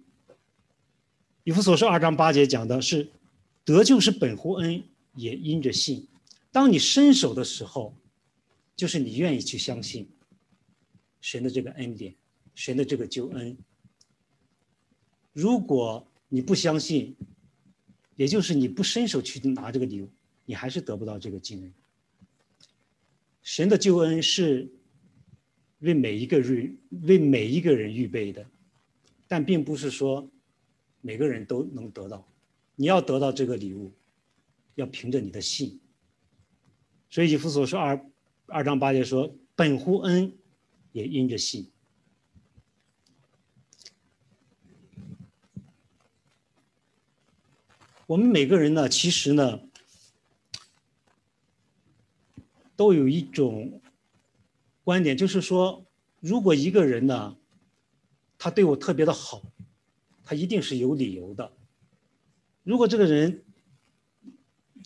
[1.44, 3.10] 以弗所说二章八节讲的是，
[3.66, 4.84] 得救是本乎恩，
[5.16, 6.08] 也因着信。
[6.52, 7.96] 当你伸手的时候，
[8.76, 10.08] 就是你愿意去相信
[11.20, 12.14] 神的这个恩典，
[12.54, 13.58] 神的这个救恩。
[15.34, 17.16] 如果你不相信，
[18.16, 20.10] 也就是你不伸手去拿这个礼物，
[20.46, 21.74] 你还是得不到这个经恩。
[23.42, 24.70] 神的救恩是
[25.80, 28.46] 为每一个人为每一个人预备的，
[29.28, 30.30] 但并不是说
[31.02, 32.28] 每个人都能得到。
[32.76, 33.92] 你要得到这个礼物，
[34.76, 35.80] 要凭着你的信。
[37.10, 38.06] 所以以弗所说二
[38.48, 40.32] 二章八节说：“本乎恩，
[40.92, 41.68] 也因着信。”
[48.10, 49.60] 我们每个人呢，其实呢，
[52.76, 53.80] 都有一种
[54.84, 55.86] 观点，就是说，
[56.20, 57.38] 如果一个人呢，
[58.40, 59.44] 他对我特别的好，
[60.24, 61.52] 他一定是有理由的。
[62.64, 63.44] 如果这个人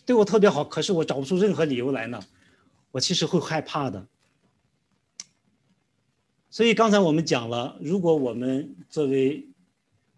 [0.04, 2.22] 对我特别好，可是我找不出任何理由来呢，
[2.90, 4.06] 我其实会害怕的。
[6.50, 9.48] 所以刚才我们讲了，如果我们作为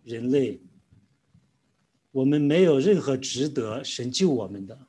[0.03, 0.61] 人类，
[2.17, 4.87] 我们没有任何值得神救我们的，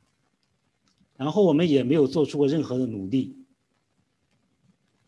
[1.18, 3.36] 然后我们也没有做出过任何的努力，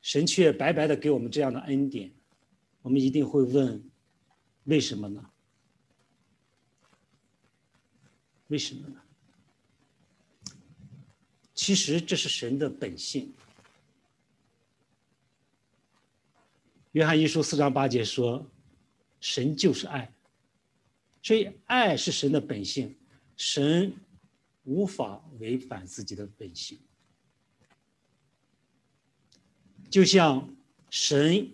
[0.01, 2.11] 神却白白的给我们这样的恩典，
[2.81, 3.81] 我们一定会问：
[4.65, 5.29] 为什么呢？
[8.47, 9.01] 为什么呢？
[11.53, 13.33] 其实这是神的本性。
[16.91, 18.45] 约翰一书四章八节说
[19.21, 20.13] ：“神就是爱。”
[21.29, 22.97] 所以，爱是神的本性，
[23.37, 23.93] 神
[24.63, 26.79] 无法违反自己的本性。
[29.91, 30.55] 就像
[30.89, 31.51] 神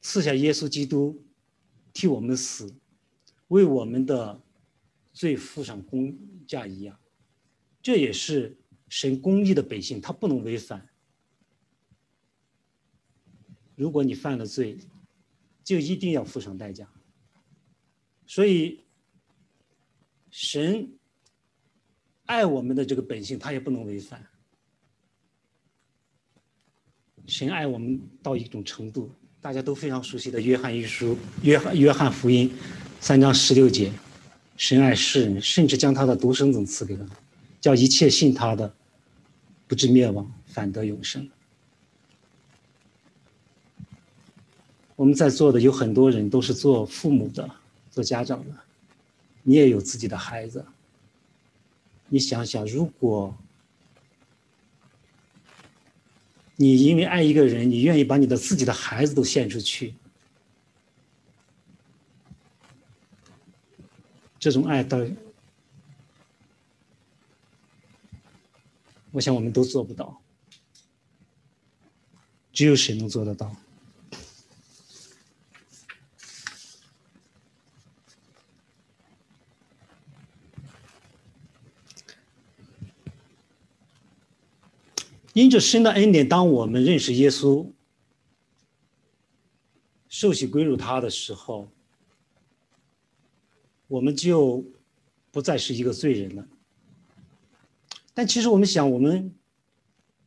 [0.00, 1.20] 赐下耶稣基督，
[1.92, 2.72] 替我们死，
[3.48, 4.40] 为我们的
[5.12, 6.96] 罪付上公价一样。
[7.82, 8.56] 这也是
[8.88, 10.88] 神公义的本性，他不能违反。
[13.74, 14.78] 如果你犯了罪，
[15.64, 16.88] 就一定要付上代价。
[18.28, 18.78] 所以，
[20.30, 20.86] 神
[22.26, 24.22] 爱我们的这个本性，他也不能违反。
[27.26, 29.10] 神爱我们到一种程度，
[29.40, 31.12] 大家都非常熟悉的《约翰一书》
[31.42, 32.50] 《约翰约翰福音》
[33.00, 33.90] 三章十六节：
[34.58, 37.08] 神爱世人，甚至将他的独生子赐给了，
[37.62, 38.74] 叫一切信他的，
[39.66, 41.26] 不至灭亡，反得永生。
[44.96, 47.48] 我们在座的有很多人都是做父母的、
[47.98, 48.54] 做家长的，
[49.42, 50.64] 你也有自己的孩子。
[52.06, 53.36] 你想想，如果
[56.54, 59.96] 你因为爱一个人，你愿意把你的自己的孩子都献出去，
[64.38, 64.98] 这种爱，到
[69.10, 70.22] 我想我们都做不到，
[72.52, 73.56] 只有谁能做得到？
[85.38, 87.64] 因着神的恩典，当我们认识耶稣、
[90.08, 91.70] 受洗归入他的时候，
[93.86, 94.64] 我们就
[95.30, 96.44] 不再是一个罪人了。
[98.12, 99.32] 但其实我们想，我们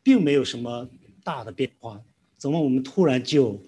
[0.02, 0.90] 并没有什么
[1.26, 2.02] 大的变化，
[2.38, 3.62] 怎么我们突然就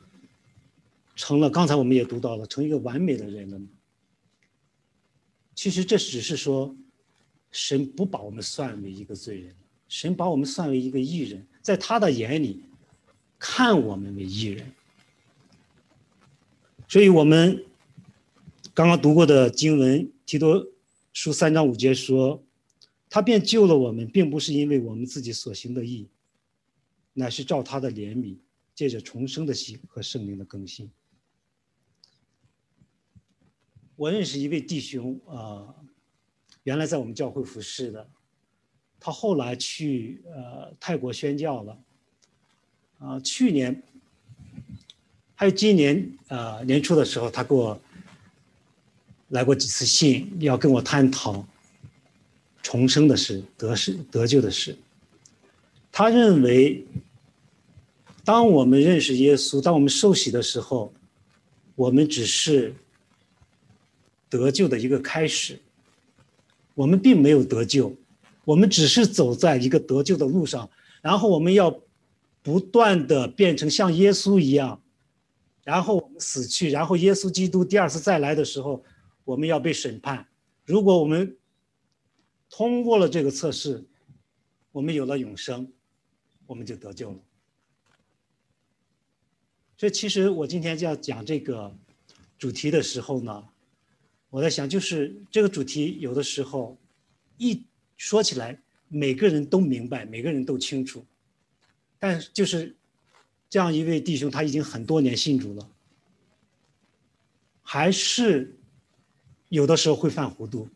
[1.17, 1.49] 成了？
[1.49, 3.67] 刚才我们也读到了，成一个完美的人了呢？
[5.53, 6.73] 其实这只是说，
[7.51, 9.53] 神不把我们算为一个罪人。
[9.93, 12.63] 神把我们算为一个艺人，在他的眼里，
[13.37, 14.73] 看我们为艺人。
[16.87, 17.63] 所以，我们
[18.73, 20.65] 刚刚读过的经文提多
[21.13, 22.43] 书三章五节说
[23.07, 26.09] ：“他便救了我们，并不是因为我们自己所行的义，
[27.13, 28.39] 乃是照他的怜悯，
[28.73, 30.89] 借着重生的心和圣灵的更新。”
[33.95, 35.75] 我认识一位弟兄啊，
[36.63, 38.09] 原来在我们教会服侍的。
[39.05, 41.77] 他后来去呃泰国宣教了，
[42.99, 43.83] 啊，去年
[45.35, 47.77] 还有今年呃年初的时候，他给我
[49.27, 51.45] 来过几次信，要跟我探讨
[52.61, 54.77] 重生的事、得事得救的事。
[55.91, 56.85] 他认为，
[58.23, 60.93] 当我们认识耶稣，当我们受洗的时候，
[61.75, 62.73] 我们只是
[64.29, 65.59] 得救的一个开始，
[66.73, 67.93] 我们并没有得救。
[68.45, 70.69] 我们只是走在一个得救的路上，
[71.01, 71.81] 然后我们要
[72.41, 74.81] 不断的变成像耶稣一样，
[75.63, 78.83] 然后我们死去，然后耶稣基督第二次再来的时候，
[79.23, 80.27] 我们要被审判。
[80.65, 81.37] 如果我们
[82.49, 83.85] 通过了这个测试，
[84.73, 85.71] 我们有了永生，
[86.45, 87.19] 我们就得救了。
[89.77, 91.73] 所以，其实我今天就要讲这个
[92.37, 93.43] 主题的时候呢，
[94.29, 96.77] 我在想，就是这个主题有的时候
[97.37, 97.63] 一。
[98.03, 101.05] 说起来，每个人都明白，每个人都清楚，
[101.97, 102.75] 但就是
[103.49, 105.69] 这样一位弟兄，他已经很多年信主了，
[107.61, 108.57] 还是
[109.47, 110.67] 有的时候会犯糊涂，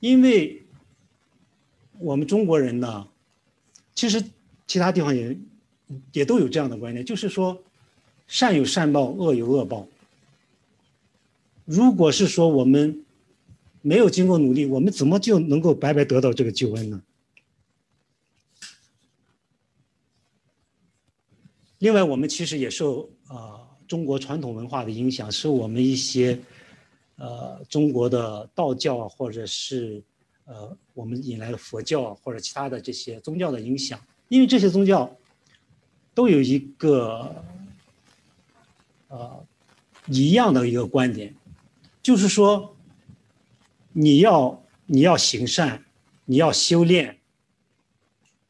[0.00, 0.64] 因为
[1.98, 3.06] 我们中国人呢，
[3.94, 4.24] 其实
[4.66, 5.36] 其他地方也
[6.12, 7.62] 也都有这样的观念，就是说
[8.26, 9.86] 善有善报，恶有恶报。
[11.66, 13.01] 如果是说我们。
[13.82, 17.02] 没有经过努力，我们怎么就能够白白得到这个救恩呢？
[21.78, 26.38] 另外，我们其实也受啊中国传统文化的影响，受我们一些
[27.16, 30.00] 呃中国的道教或者是
[30.44, 35.12] 呃我们引来的佛教或者其他的这些宗教的影响，因为这些宗教
[36.14, 37.34] 都有一个
[39.08, 39.44] 呃
[40.06, 41.34] 一样的一个观点，
[42.00, 42.71] 就是说。
[43.94, 45.84] 你要你要行善，
[46.24, 47.18] 你要修炼，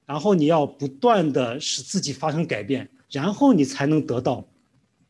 [0.06, 4.46] 然后你要不断的使自己发生改变，然后你才能得到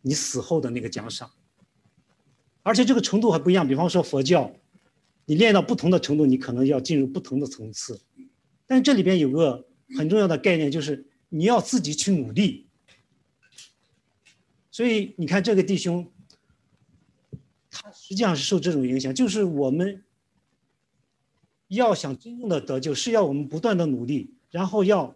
[0.00, 1.30] 你死后的那个奖赏。
[2.62, 4.50] 而且这个程度还不一样，比方说佛教，
[5.26, 8.00] 你练到不同的程度，你可能要进入不同的层次。
[8.66, 9.66] 但这里边有个
[9.98, 12.66] 很重要的概念，就是你要自己去努力。
[14.70, 16.10] 所以你看这个弟兄，
[17.70, 20.02] 他实际上是受这种影响，就是我们。
[21.76, 25.14] 要想真正的得救，是要我们不断的努力，然后要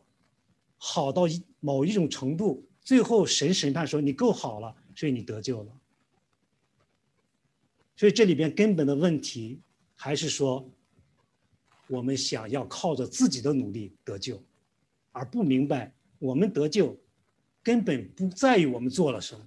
[0.78, 5.72] 好到一某一种程度，最后神审判说你够好了，所以你得救了。
[7.96, 9.58] 所以这里边根本的问题
[9.94, 10.68] 还是说，
[11.88, 14.42] 我们想要靠着自己的努力得救，
[15.12, 16.96] 而不明白我们得救
[17.62, 19.44] 根本不在于我们做了什么，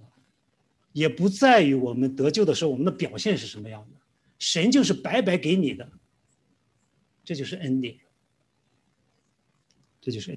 [0.92, 3.96] 也不在于我们得救的时候我们的表现是什么样的，
[4.38, 5.88] 神就是白白给你的，
[7.30, 7.96] 这就是恩典，
[10.00, 10.36] 这就是。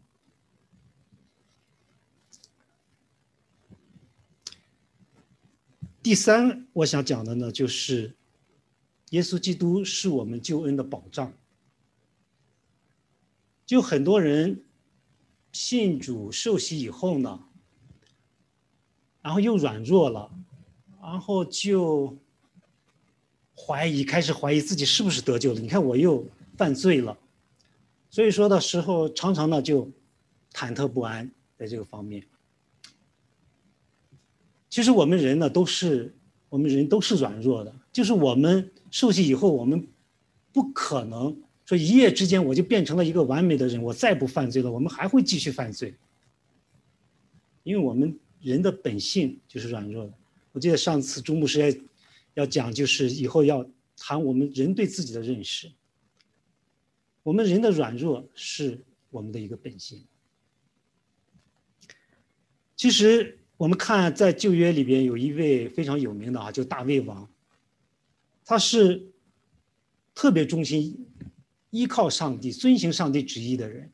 [6.03, 8.15] 第三，我想讲的呢，就是
[9.09, 11.33] 耶稣基督是我们救恩的保障。
[13.65, 14.63] 就很多人
[15.51, 17.43] 信主受洗以后呢，
[19.23, 20.31] 然后又软弱了，
[21.01, 22.15] 然后就
[23.57, 25.59] 怀疑，开始怀疑自己是不是得救了。
[25.59, 26.23] 你看我又
[26.55, 27.17] 犯罪了，
[28.09, 29.89] 所以说的时候，常常呢就
[30.53, 32.23] 忐忑不安在这个方面。
[34.69, 36.13] 其实我们人呢，都是
[36.49, 37.73] 我们人都是软弱的。
[37.91, 39.87] 就是我们受洗以后，我们
[40.51, 41.35] 不可能
[41.65, 44.71] 说一夜之间我就变成了一个完美的人，我再不犯罪了。
[44.71, 45.93] 我们还会继续犯罪，
[47.63, 50.13] 因为我们人的本性就是软弱的。
[50.51, 53.63] 我记得上次朱牧师要要讲，就是以后要
[53.95, 55.71] 谈我们人对自己的认识。
[57.23, 60.05] 我们人的软弱是我们的一个本性。
[62.75, 63.39] 其实。
[63.55, 67.31] 我们看在旧约里边有一位非常有名的啊，就大卫王。
[68.43, 69.13] 他是
[70.13, 71.07] 特别忠心、
[71.69, 73.89] 依靠上帝、遵行上帝旨意的人，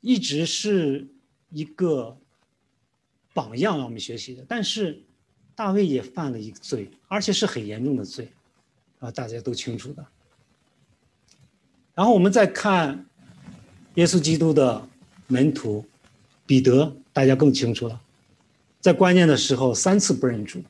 [0.00, 1.08] 一直是
[1.50, 2.16] 一个
[3.32, 4.44] 榜样让我们学习的。
[4.46, 5.02] 但是
[5.56, 8.30] 大卫也犯了一个罪，而且是很严重的罪，
[9.00, 10.06] 啊，大家都清楚的。
[11.98, 13.04] 然后我们再看
[13.96, 14.88] 耶稣基督的
[15.26, 15.84] 门徒
[16.46, 16.94] 彼得。
[17.12, 18.00] 大家更清楚了，
[18.80, 20.62] 在关键的时候三次不认主。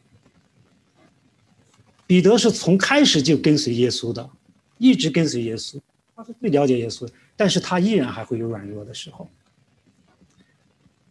[2.06, 4.30] 彼得是从开始就跟随耶稣的，
[4.78, 5.78] 一直跟随耶稣，
[6.16, 9.28] 他是最了解耶稣的，但是他依然还会有软弱的时候。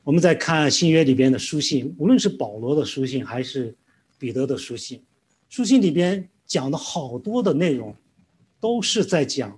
[0.03, 3.76] 我们再看新约里边的书信，无论是保罗的书信还是
[4.18, 4.99] 彼得的书信，
[5.47, 7.95] 书信里边讲的好多的内容，
[8.59, 9.55] 都是在讲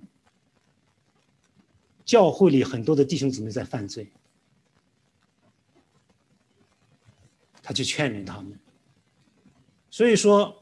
[2.10, 4.10] 教会里很多的弟兄姊妹在犯罪。
[7.62, 8.58] 他去劝勉他们，
[9.92, 10.60] 所以说，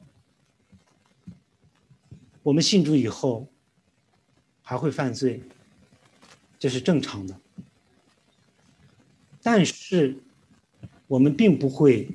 [2.43, 3.49] 我们信主以后
[4.61, 5.43] 还会犯罪，
[6.59, 7.35] 这是正常的。
[9.43, 10.19] 但是，
[11.07, 12.11] 我们并不会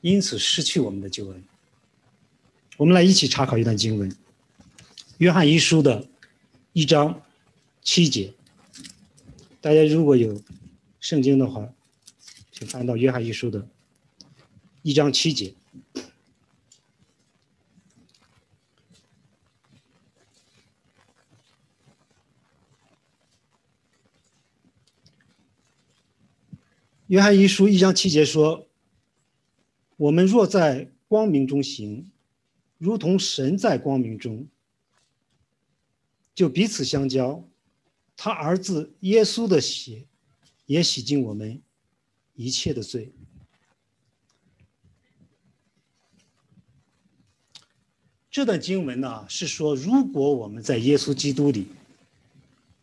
[0.00, 1.44] 因此失去我们的救恩。
[2.76, 4.08] 我们来一起查考一段经文，
[5.16, 6.08] 《约翰一书》的
[6.72, 7.20] 一章
[7.82, 8.34] 七节。
[9.60, 10.42] 大家如果有
[11.00, 11.72] 圣经的话，
[12.52, 13.68] 请翻到《约翰一书》的。
[14.82, 15.54] 一章七节，
[27.08, 28.68] 约翰一书一章七节说
[29.96, 32.10] ：“我们若在光明中行，
[32.78, 34.46] 如同神在光明中，
[36.34, 37.47] 就彼此相交。
[38.20, 40.04] 他儿子耶稣的血
[40.66, 41.62] 也洗净我们
[42.34, 43.12] 一切的罪。”
[48.28, 51.68] 这段经文呢，是说，如果我们在耶稣基督里，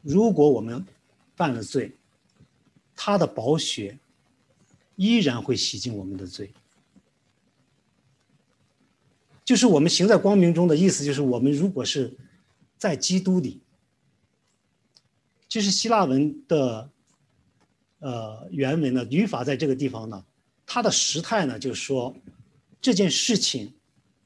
[0.01, 0.85] 如果我们
[1.35, 1.91] 犯了罪，
[2.95, 3.99] 他的宝血
[4.95, 6.51] 依然会洗净我们的罪。
[9.43, 12.17] 就是我们行在光明中的意思，就是我们如果是
[12.77, 13.61] 在基督里，
[15.55, 16.89] 其实希腊文的
[17.99, 20.25] 呃原文呢，语法在这个地方呢，
[20.65, 22.13] 它的时态呢，就是说
[22.81, 23.71] 这件事情。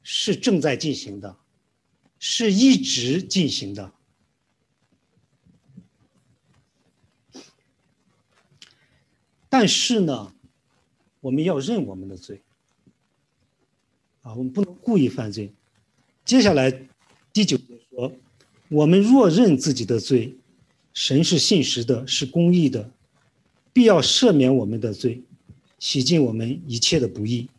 [0.01, 1.37] 是正在进行的，
[2.17, 3.91] 是一直进行的。
[9.49, 10.33] 但是呢，
[11.19, 12.41] 我们要认我们的罪，
[14.21, 15.53] 啊，我们不能故意犯罪。
[16.25, 16.71] 接下来
[17.31, 18.11] 第九节说
[18.69, 20.38] ：“我们若认自己的罪，
[20.99, 22.91] 神是信实的，是公义的，
[23.71, 25.23] 必要赦免我们的罪，
[25.79, 27.49] 洗净我们一切的不义。”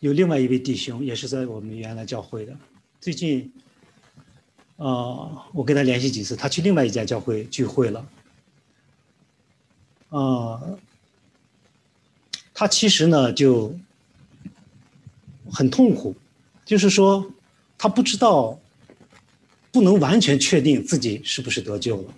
[0.00, 2.54] 有另外一位弟兄，也是在我们原来教会的。
[3.00, 3.50] 最近，
[4.76, 8.06] 呃，我跟他联系几次，他去另外一家教会聚会了。
[10.10, 10.78] 呃，
[12.52, 13.74] 他其实呢就
[15.50, 16.14] 很痛苦，
[16.66, 17.32] 就是说
[17.82, 18.60] 他不知道，
[19.72, 22.14] 不能完全确定自己是不是得救了。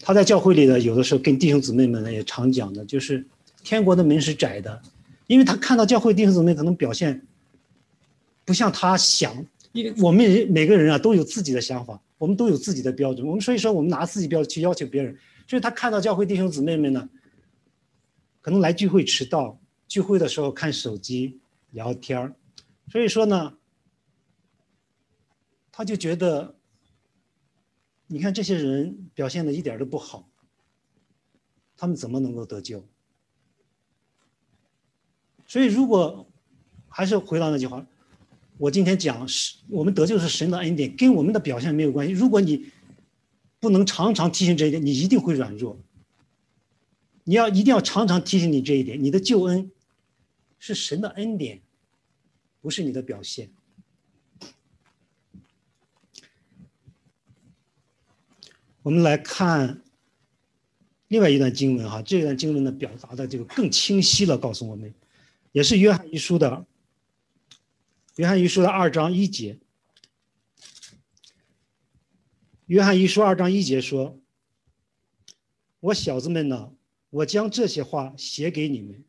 [0.00, 3.26] 他在教会里呢，有的时候跟弟兄姊妹们呢也常讲的，就是
[3.64, 4.82] 天国的门是窄的，
[5.28, 7.26] 因为他看到教会弟兄姊妹可能表现
[8.44, 9.34] 不像他想，
[9.72, 15.16] 因为我们每个人啊都有自己的想法，我们都有自己的标准，我们所以说我们拿自己标准去要求别人，
[15.48, 17.08] 所以他看到教会弟兄姊妹们呢，
[18.42, 19.58] 可能来聚会迟到，
[19.88, 21.38] 聚会的时候看手机
[21.70, 22.34] 聊天儿，
[22.92, 23.54] 所以说呢。
[25.72, 26.56] 他就觉得，
[28.06, 30.28] 你看这些人表现的一点都不好，
[31.76, 32.84] 他们怎么能够得救？
[35.46, 36.30] 所以，如果
[36.88, 37.86] 还是回到那句话，
[38.58, 42.12] 我今天讲是我们得救是神的恩典，跟我们的表现没有关系。
[42.12, 42.70] 如果你
[43.58, 45.78] 不能常常提醒这一点，你一定会软弱。
[47.24, 49.70] 你要一定要常常提醒你这一点，你的救恩
[50.58, 51.60] 是神的恩典，
[52.60, 53.50] 不是你的表现。
[58.82, 59.82] 我们来看
[61.08, 64.94] 另外一段经文哈，这段经文呢表达的这个更清晰了，告诉我们，
[65.52, 66.64] 也是约翰一书的
[68.16, 69.58] 约翰一书的二章一节。
[72.66, 74.18] 约翰一书二章一节说
[75.80, 76.72] ：“我小子们呢，
[77.10, 79.04] 我将这些话写给你们，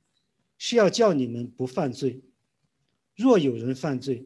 [0.57, 2.21] 是要叫你们不犯罪。
[3.15, 4.25] 若有人犯罪，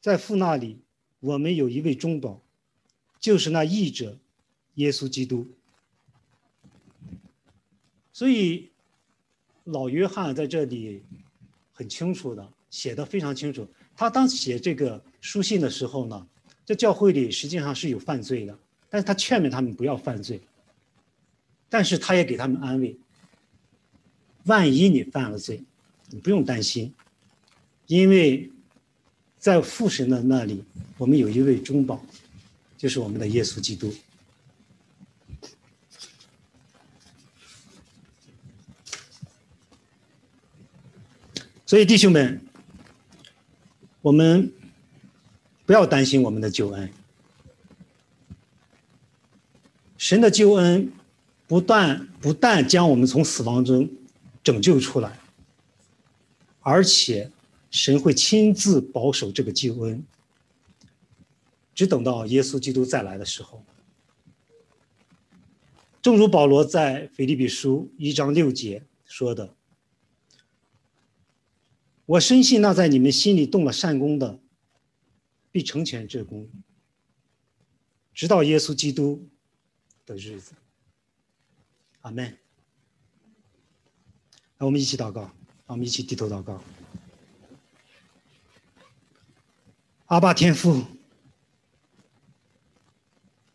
[0.00, 0.80] 在父那里，
[1.20, 2.42] 我们有一位中保，
[3.20, 4.18] 就是那义者。”
[4.80, 5.46] 耶稣基督，
[8.12, 8.68] 所以
[9.64, 11.02] 老约翰在这里
[11.72, 13.68] 很清楚的写的非常清楚。
[13.94, 16.26] 他当写这个书信的时候呢，
[16.64, 18.58] 在教会里实际上是有犯罪的，
[18.88, 20.40] 但是他劝勉他们不要犯罪。
[21.68, 22.96] 但是他也给他们安慰：
[24.44, 25.62] 万一你犯了罪，
[26.08, 26.92] 你不用担心，
[27.86, 28.50] 因为
[29.38, 30.64] 在父神的那里，
[30.98, 32.04] 我们有一位中保，
[32.76, 33.94] 就是我们的耶稣基督。
[41.70, 42.44] 所以，弟兄们，
[44.02, 44.52] 我们
[45.64, 46.92] 不要担心我们的救恩。
[49.96, 50.92] 神的救恩
[51.46, 53.88] 不但不但将我们从死亡中
[54.42, 55.20] 拯救出来，
[56.58, 57.30] 而且
[57.70, 60.04] 神会亲自保守这个救恩，
[61.72, 63.64] 只等到耶稣基督再来的时候。
[66.02, 69.54] 正如保罗在腓立比书一章六节说的。
[72.10, 74.40] 我深信那在你们心里动了善功的，
[75.52, 76.50] 必成全这功，
[78.12, 79.28] 直到耶稣基督
[80.04, 80.54] 的日子。
[82.00, 82.36] 阿门。
[84.58, 86.60] 让我们一起祷告，让我们一起低头祷告。
[90.06, 90.84] 阿爸天父，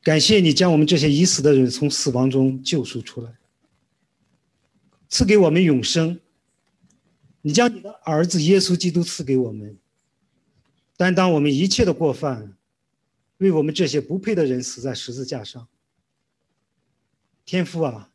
[0.01, 3.36] 感谢你将我们这些已死的人从死亡中救赎出来，
[5.10, 6.22] 赐给我们永生。
[7.45, 9.77] 你将你的儿子耶稣基督赐给我们，
[10.97, 12.57] 担当我们一切的过犯，
[13.37, 15.67] 为我们这些不配的人死在十字架上。
[17.45, 18.09] 天父啊，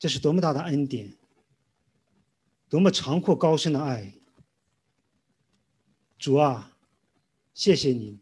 [0.00, 1.12] 这是多么大的恩典，
[2.68, 4.14] 多么长阔高深的爱！
[6.18, 6.72] 主啊，
[7.54, 8.18] 谢谢你。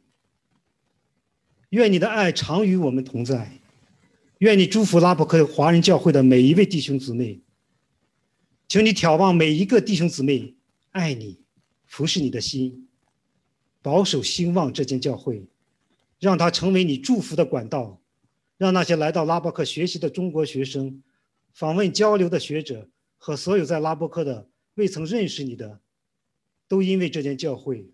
[1.70, 3.50] 愿你的爱常与我们同在，
[4.40, 7.40] 愿你祝福拉伯克华人教会的每一位弟兄姊妹。
[8.73, 10.55] 求你眺望每一个弟兄姊妹，
[10.93, 11.39] 爱你，
[11.85, 12.89] 服侍你的心，
[13.83, 15.47] 保守兴旺这间教会，
[16.18, 18.01] 让它成为你祝福的管道，
[18.57, 21.03] 让那些来到拉伯克学习的中国学生、
[21.53, 25.83] 访问交流的学者和所有在拉伯克的未曾认识你的，
[26.66, 27.93] 都因为这间教会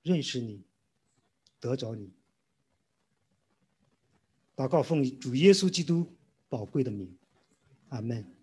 [0.00, 0.62] 认识你，
[1.60, 2.10] 得着你。
[4.56, 6.10] 祷告奉主耶稣基督
[6.48, 7.14] 宝贵的名，
[7.90, 8.33] 阿门。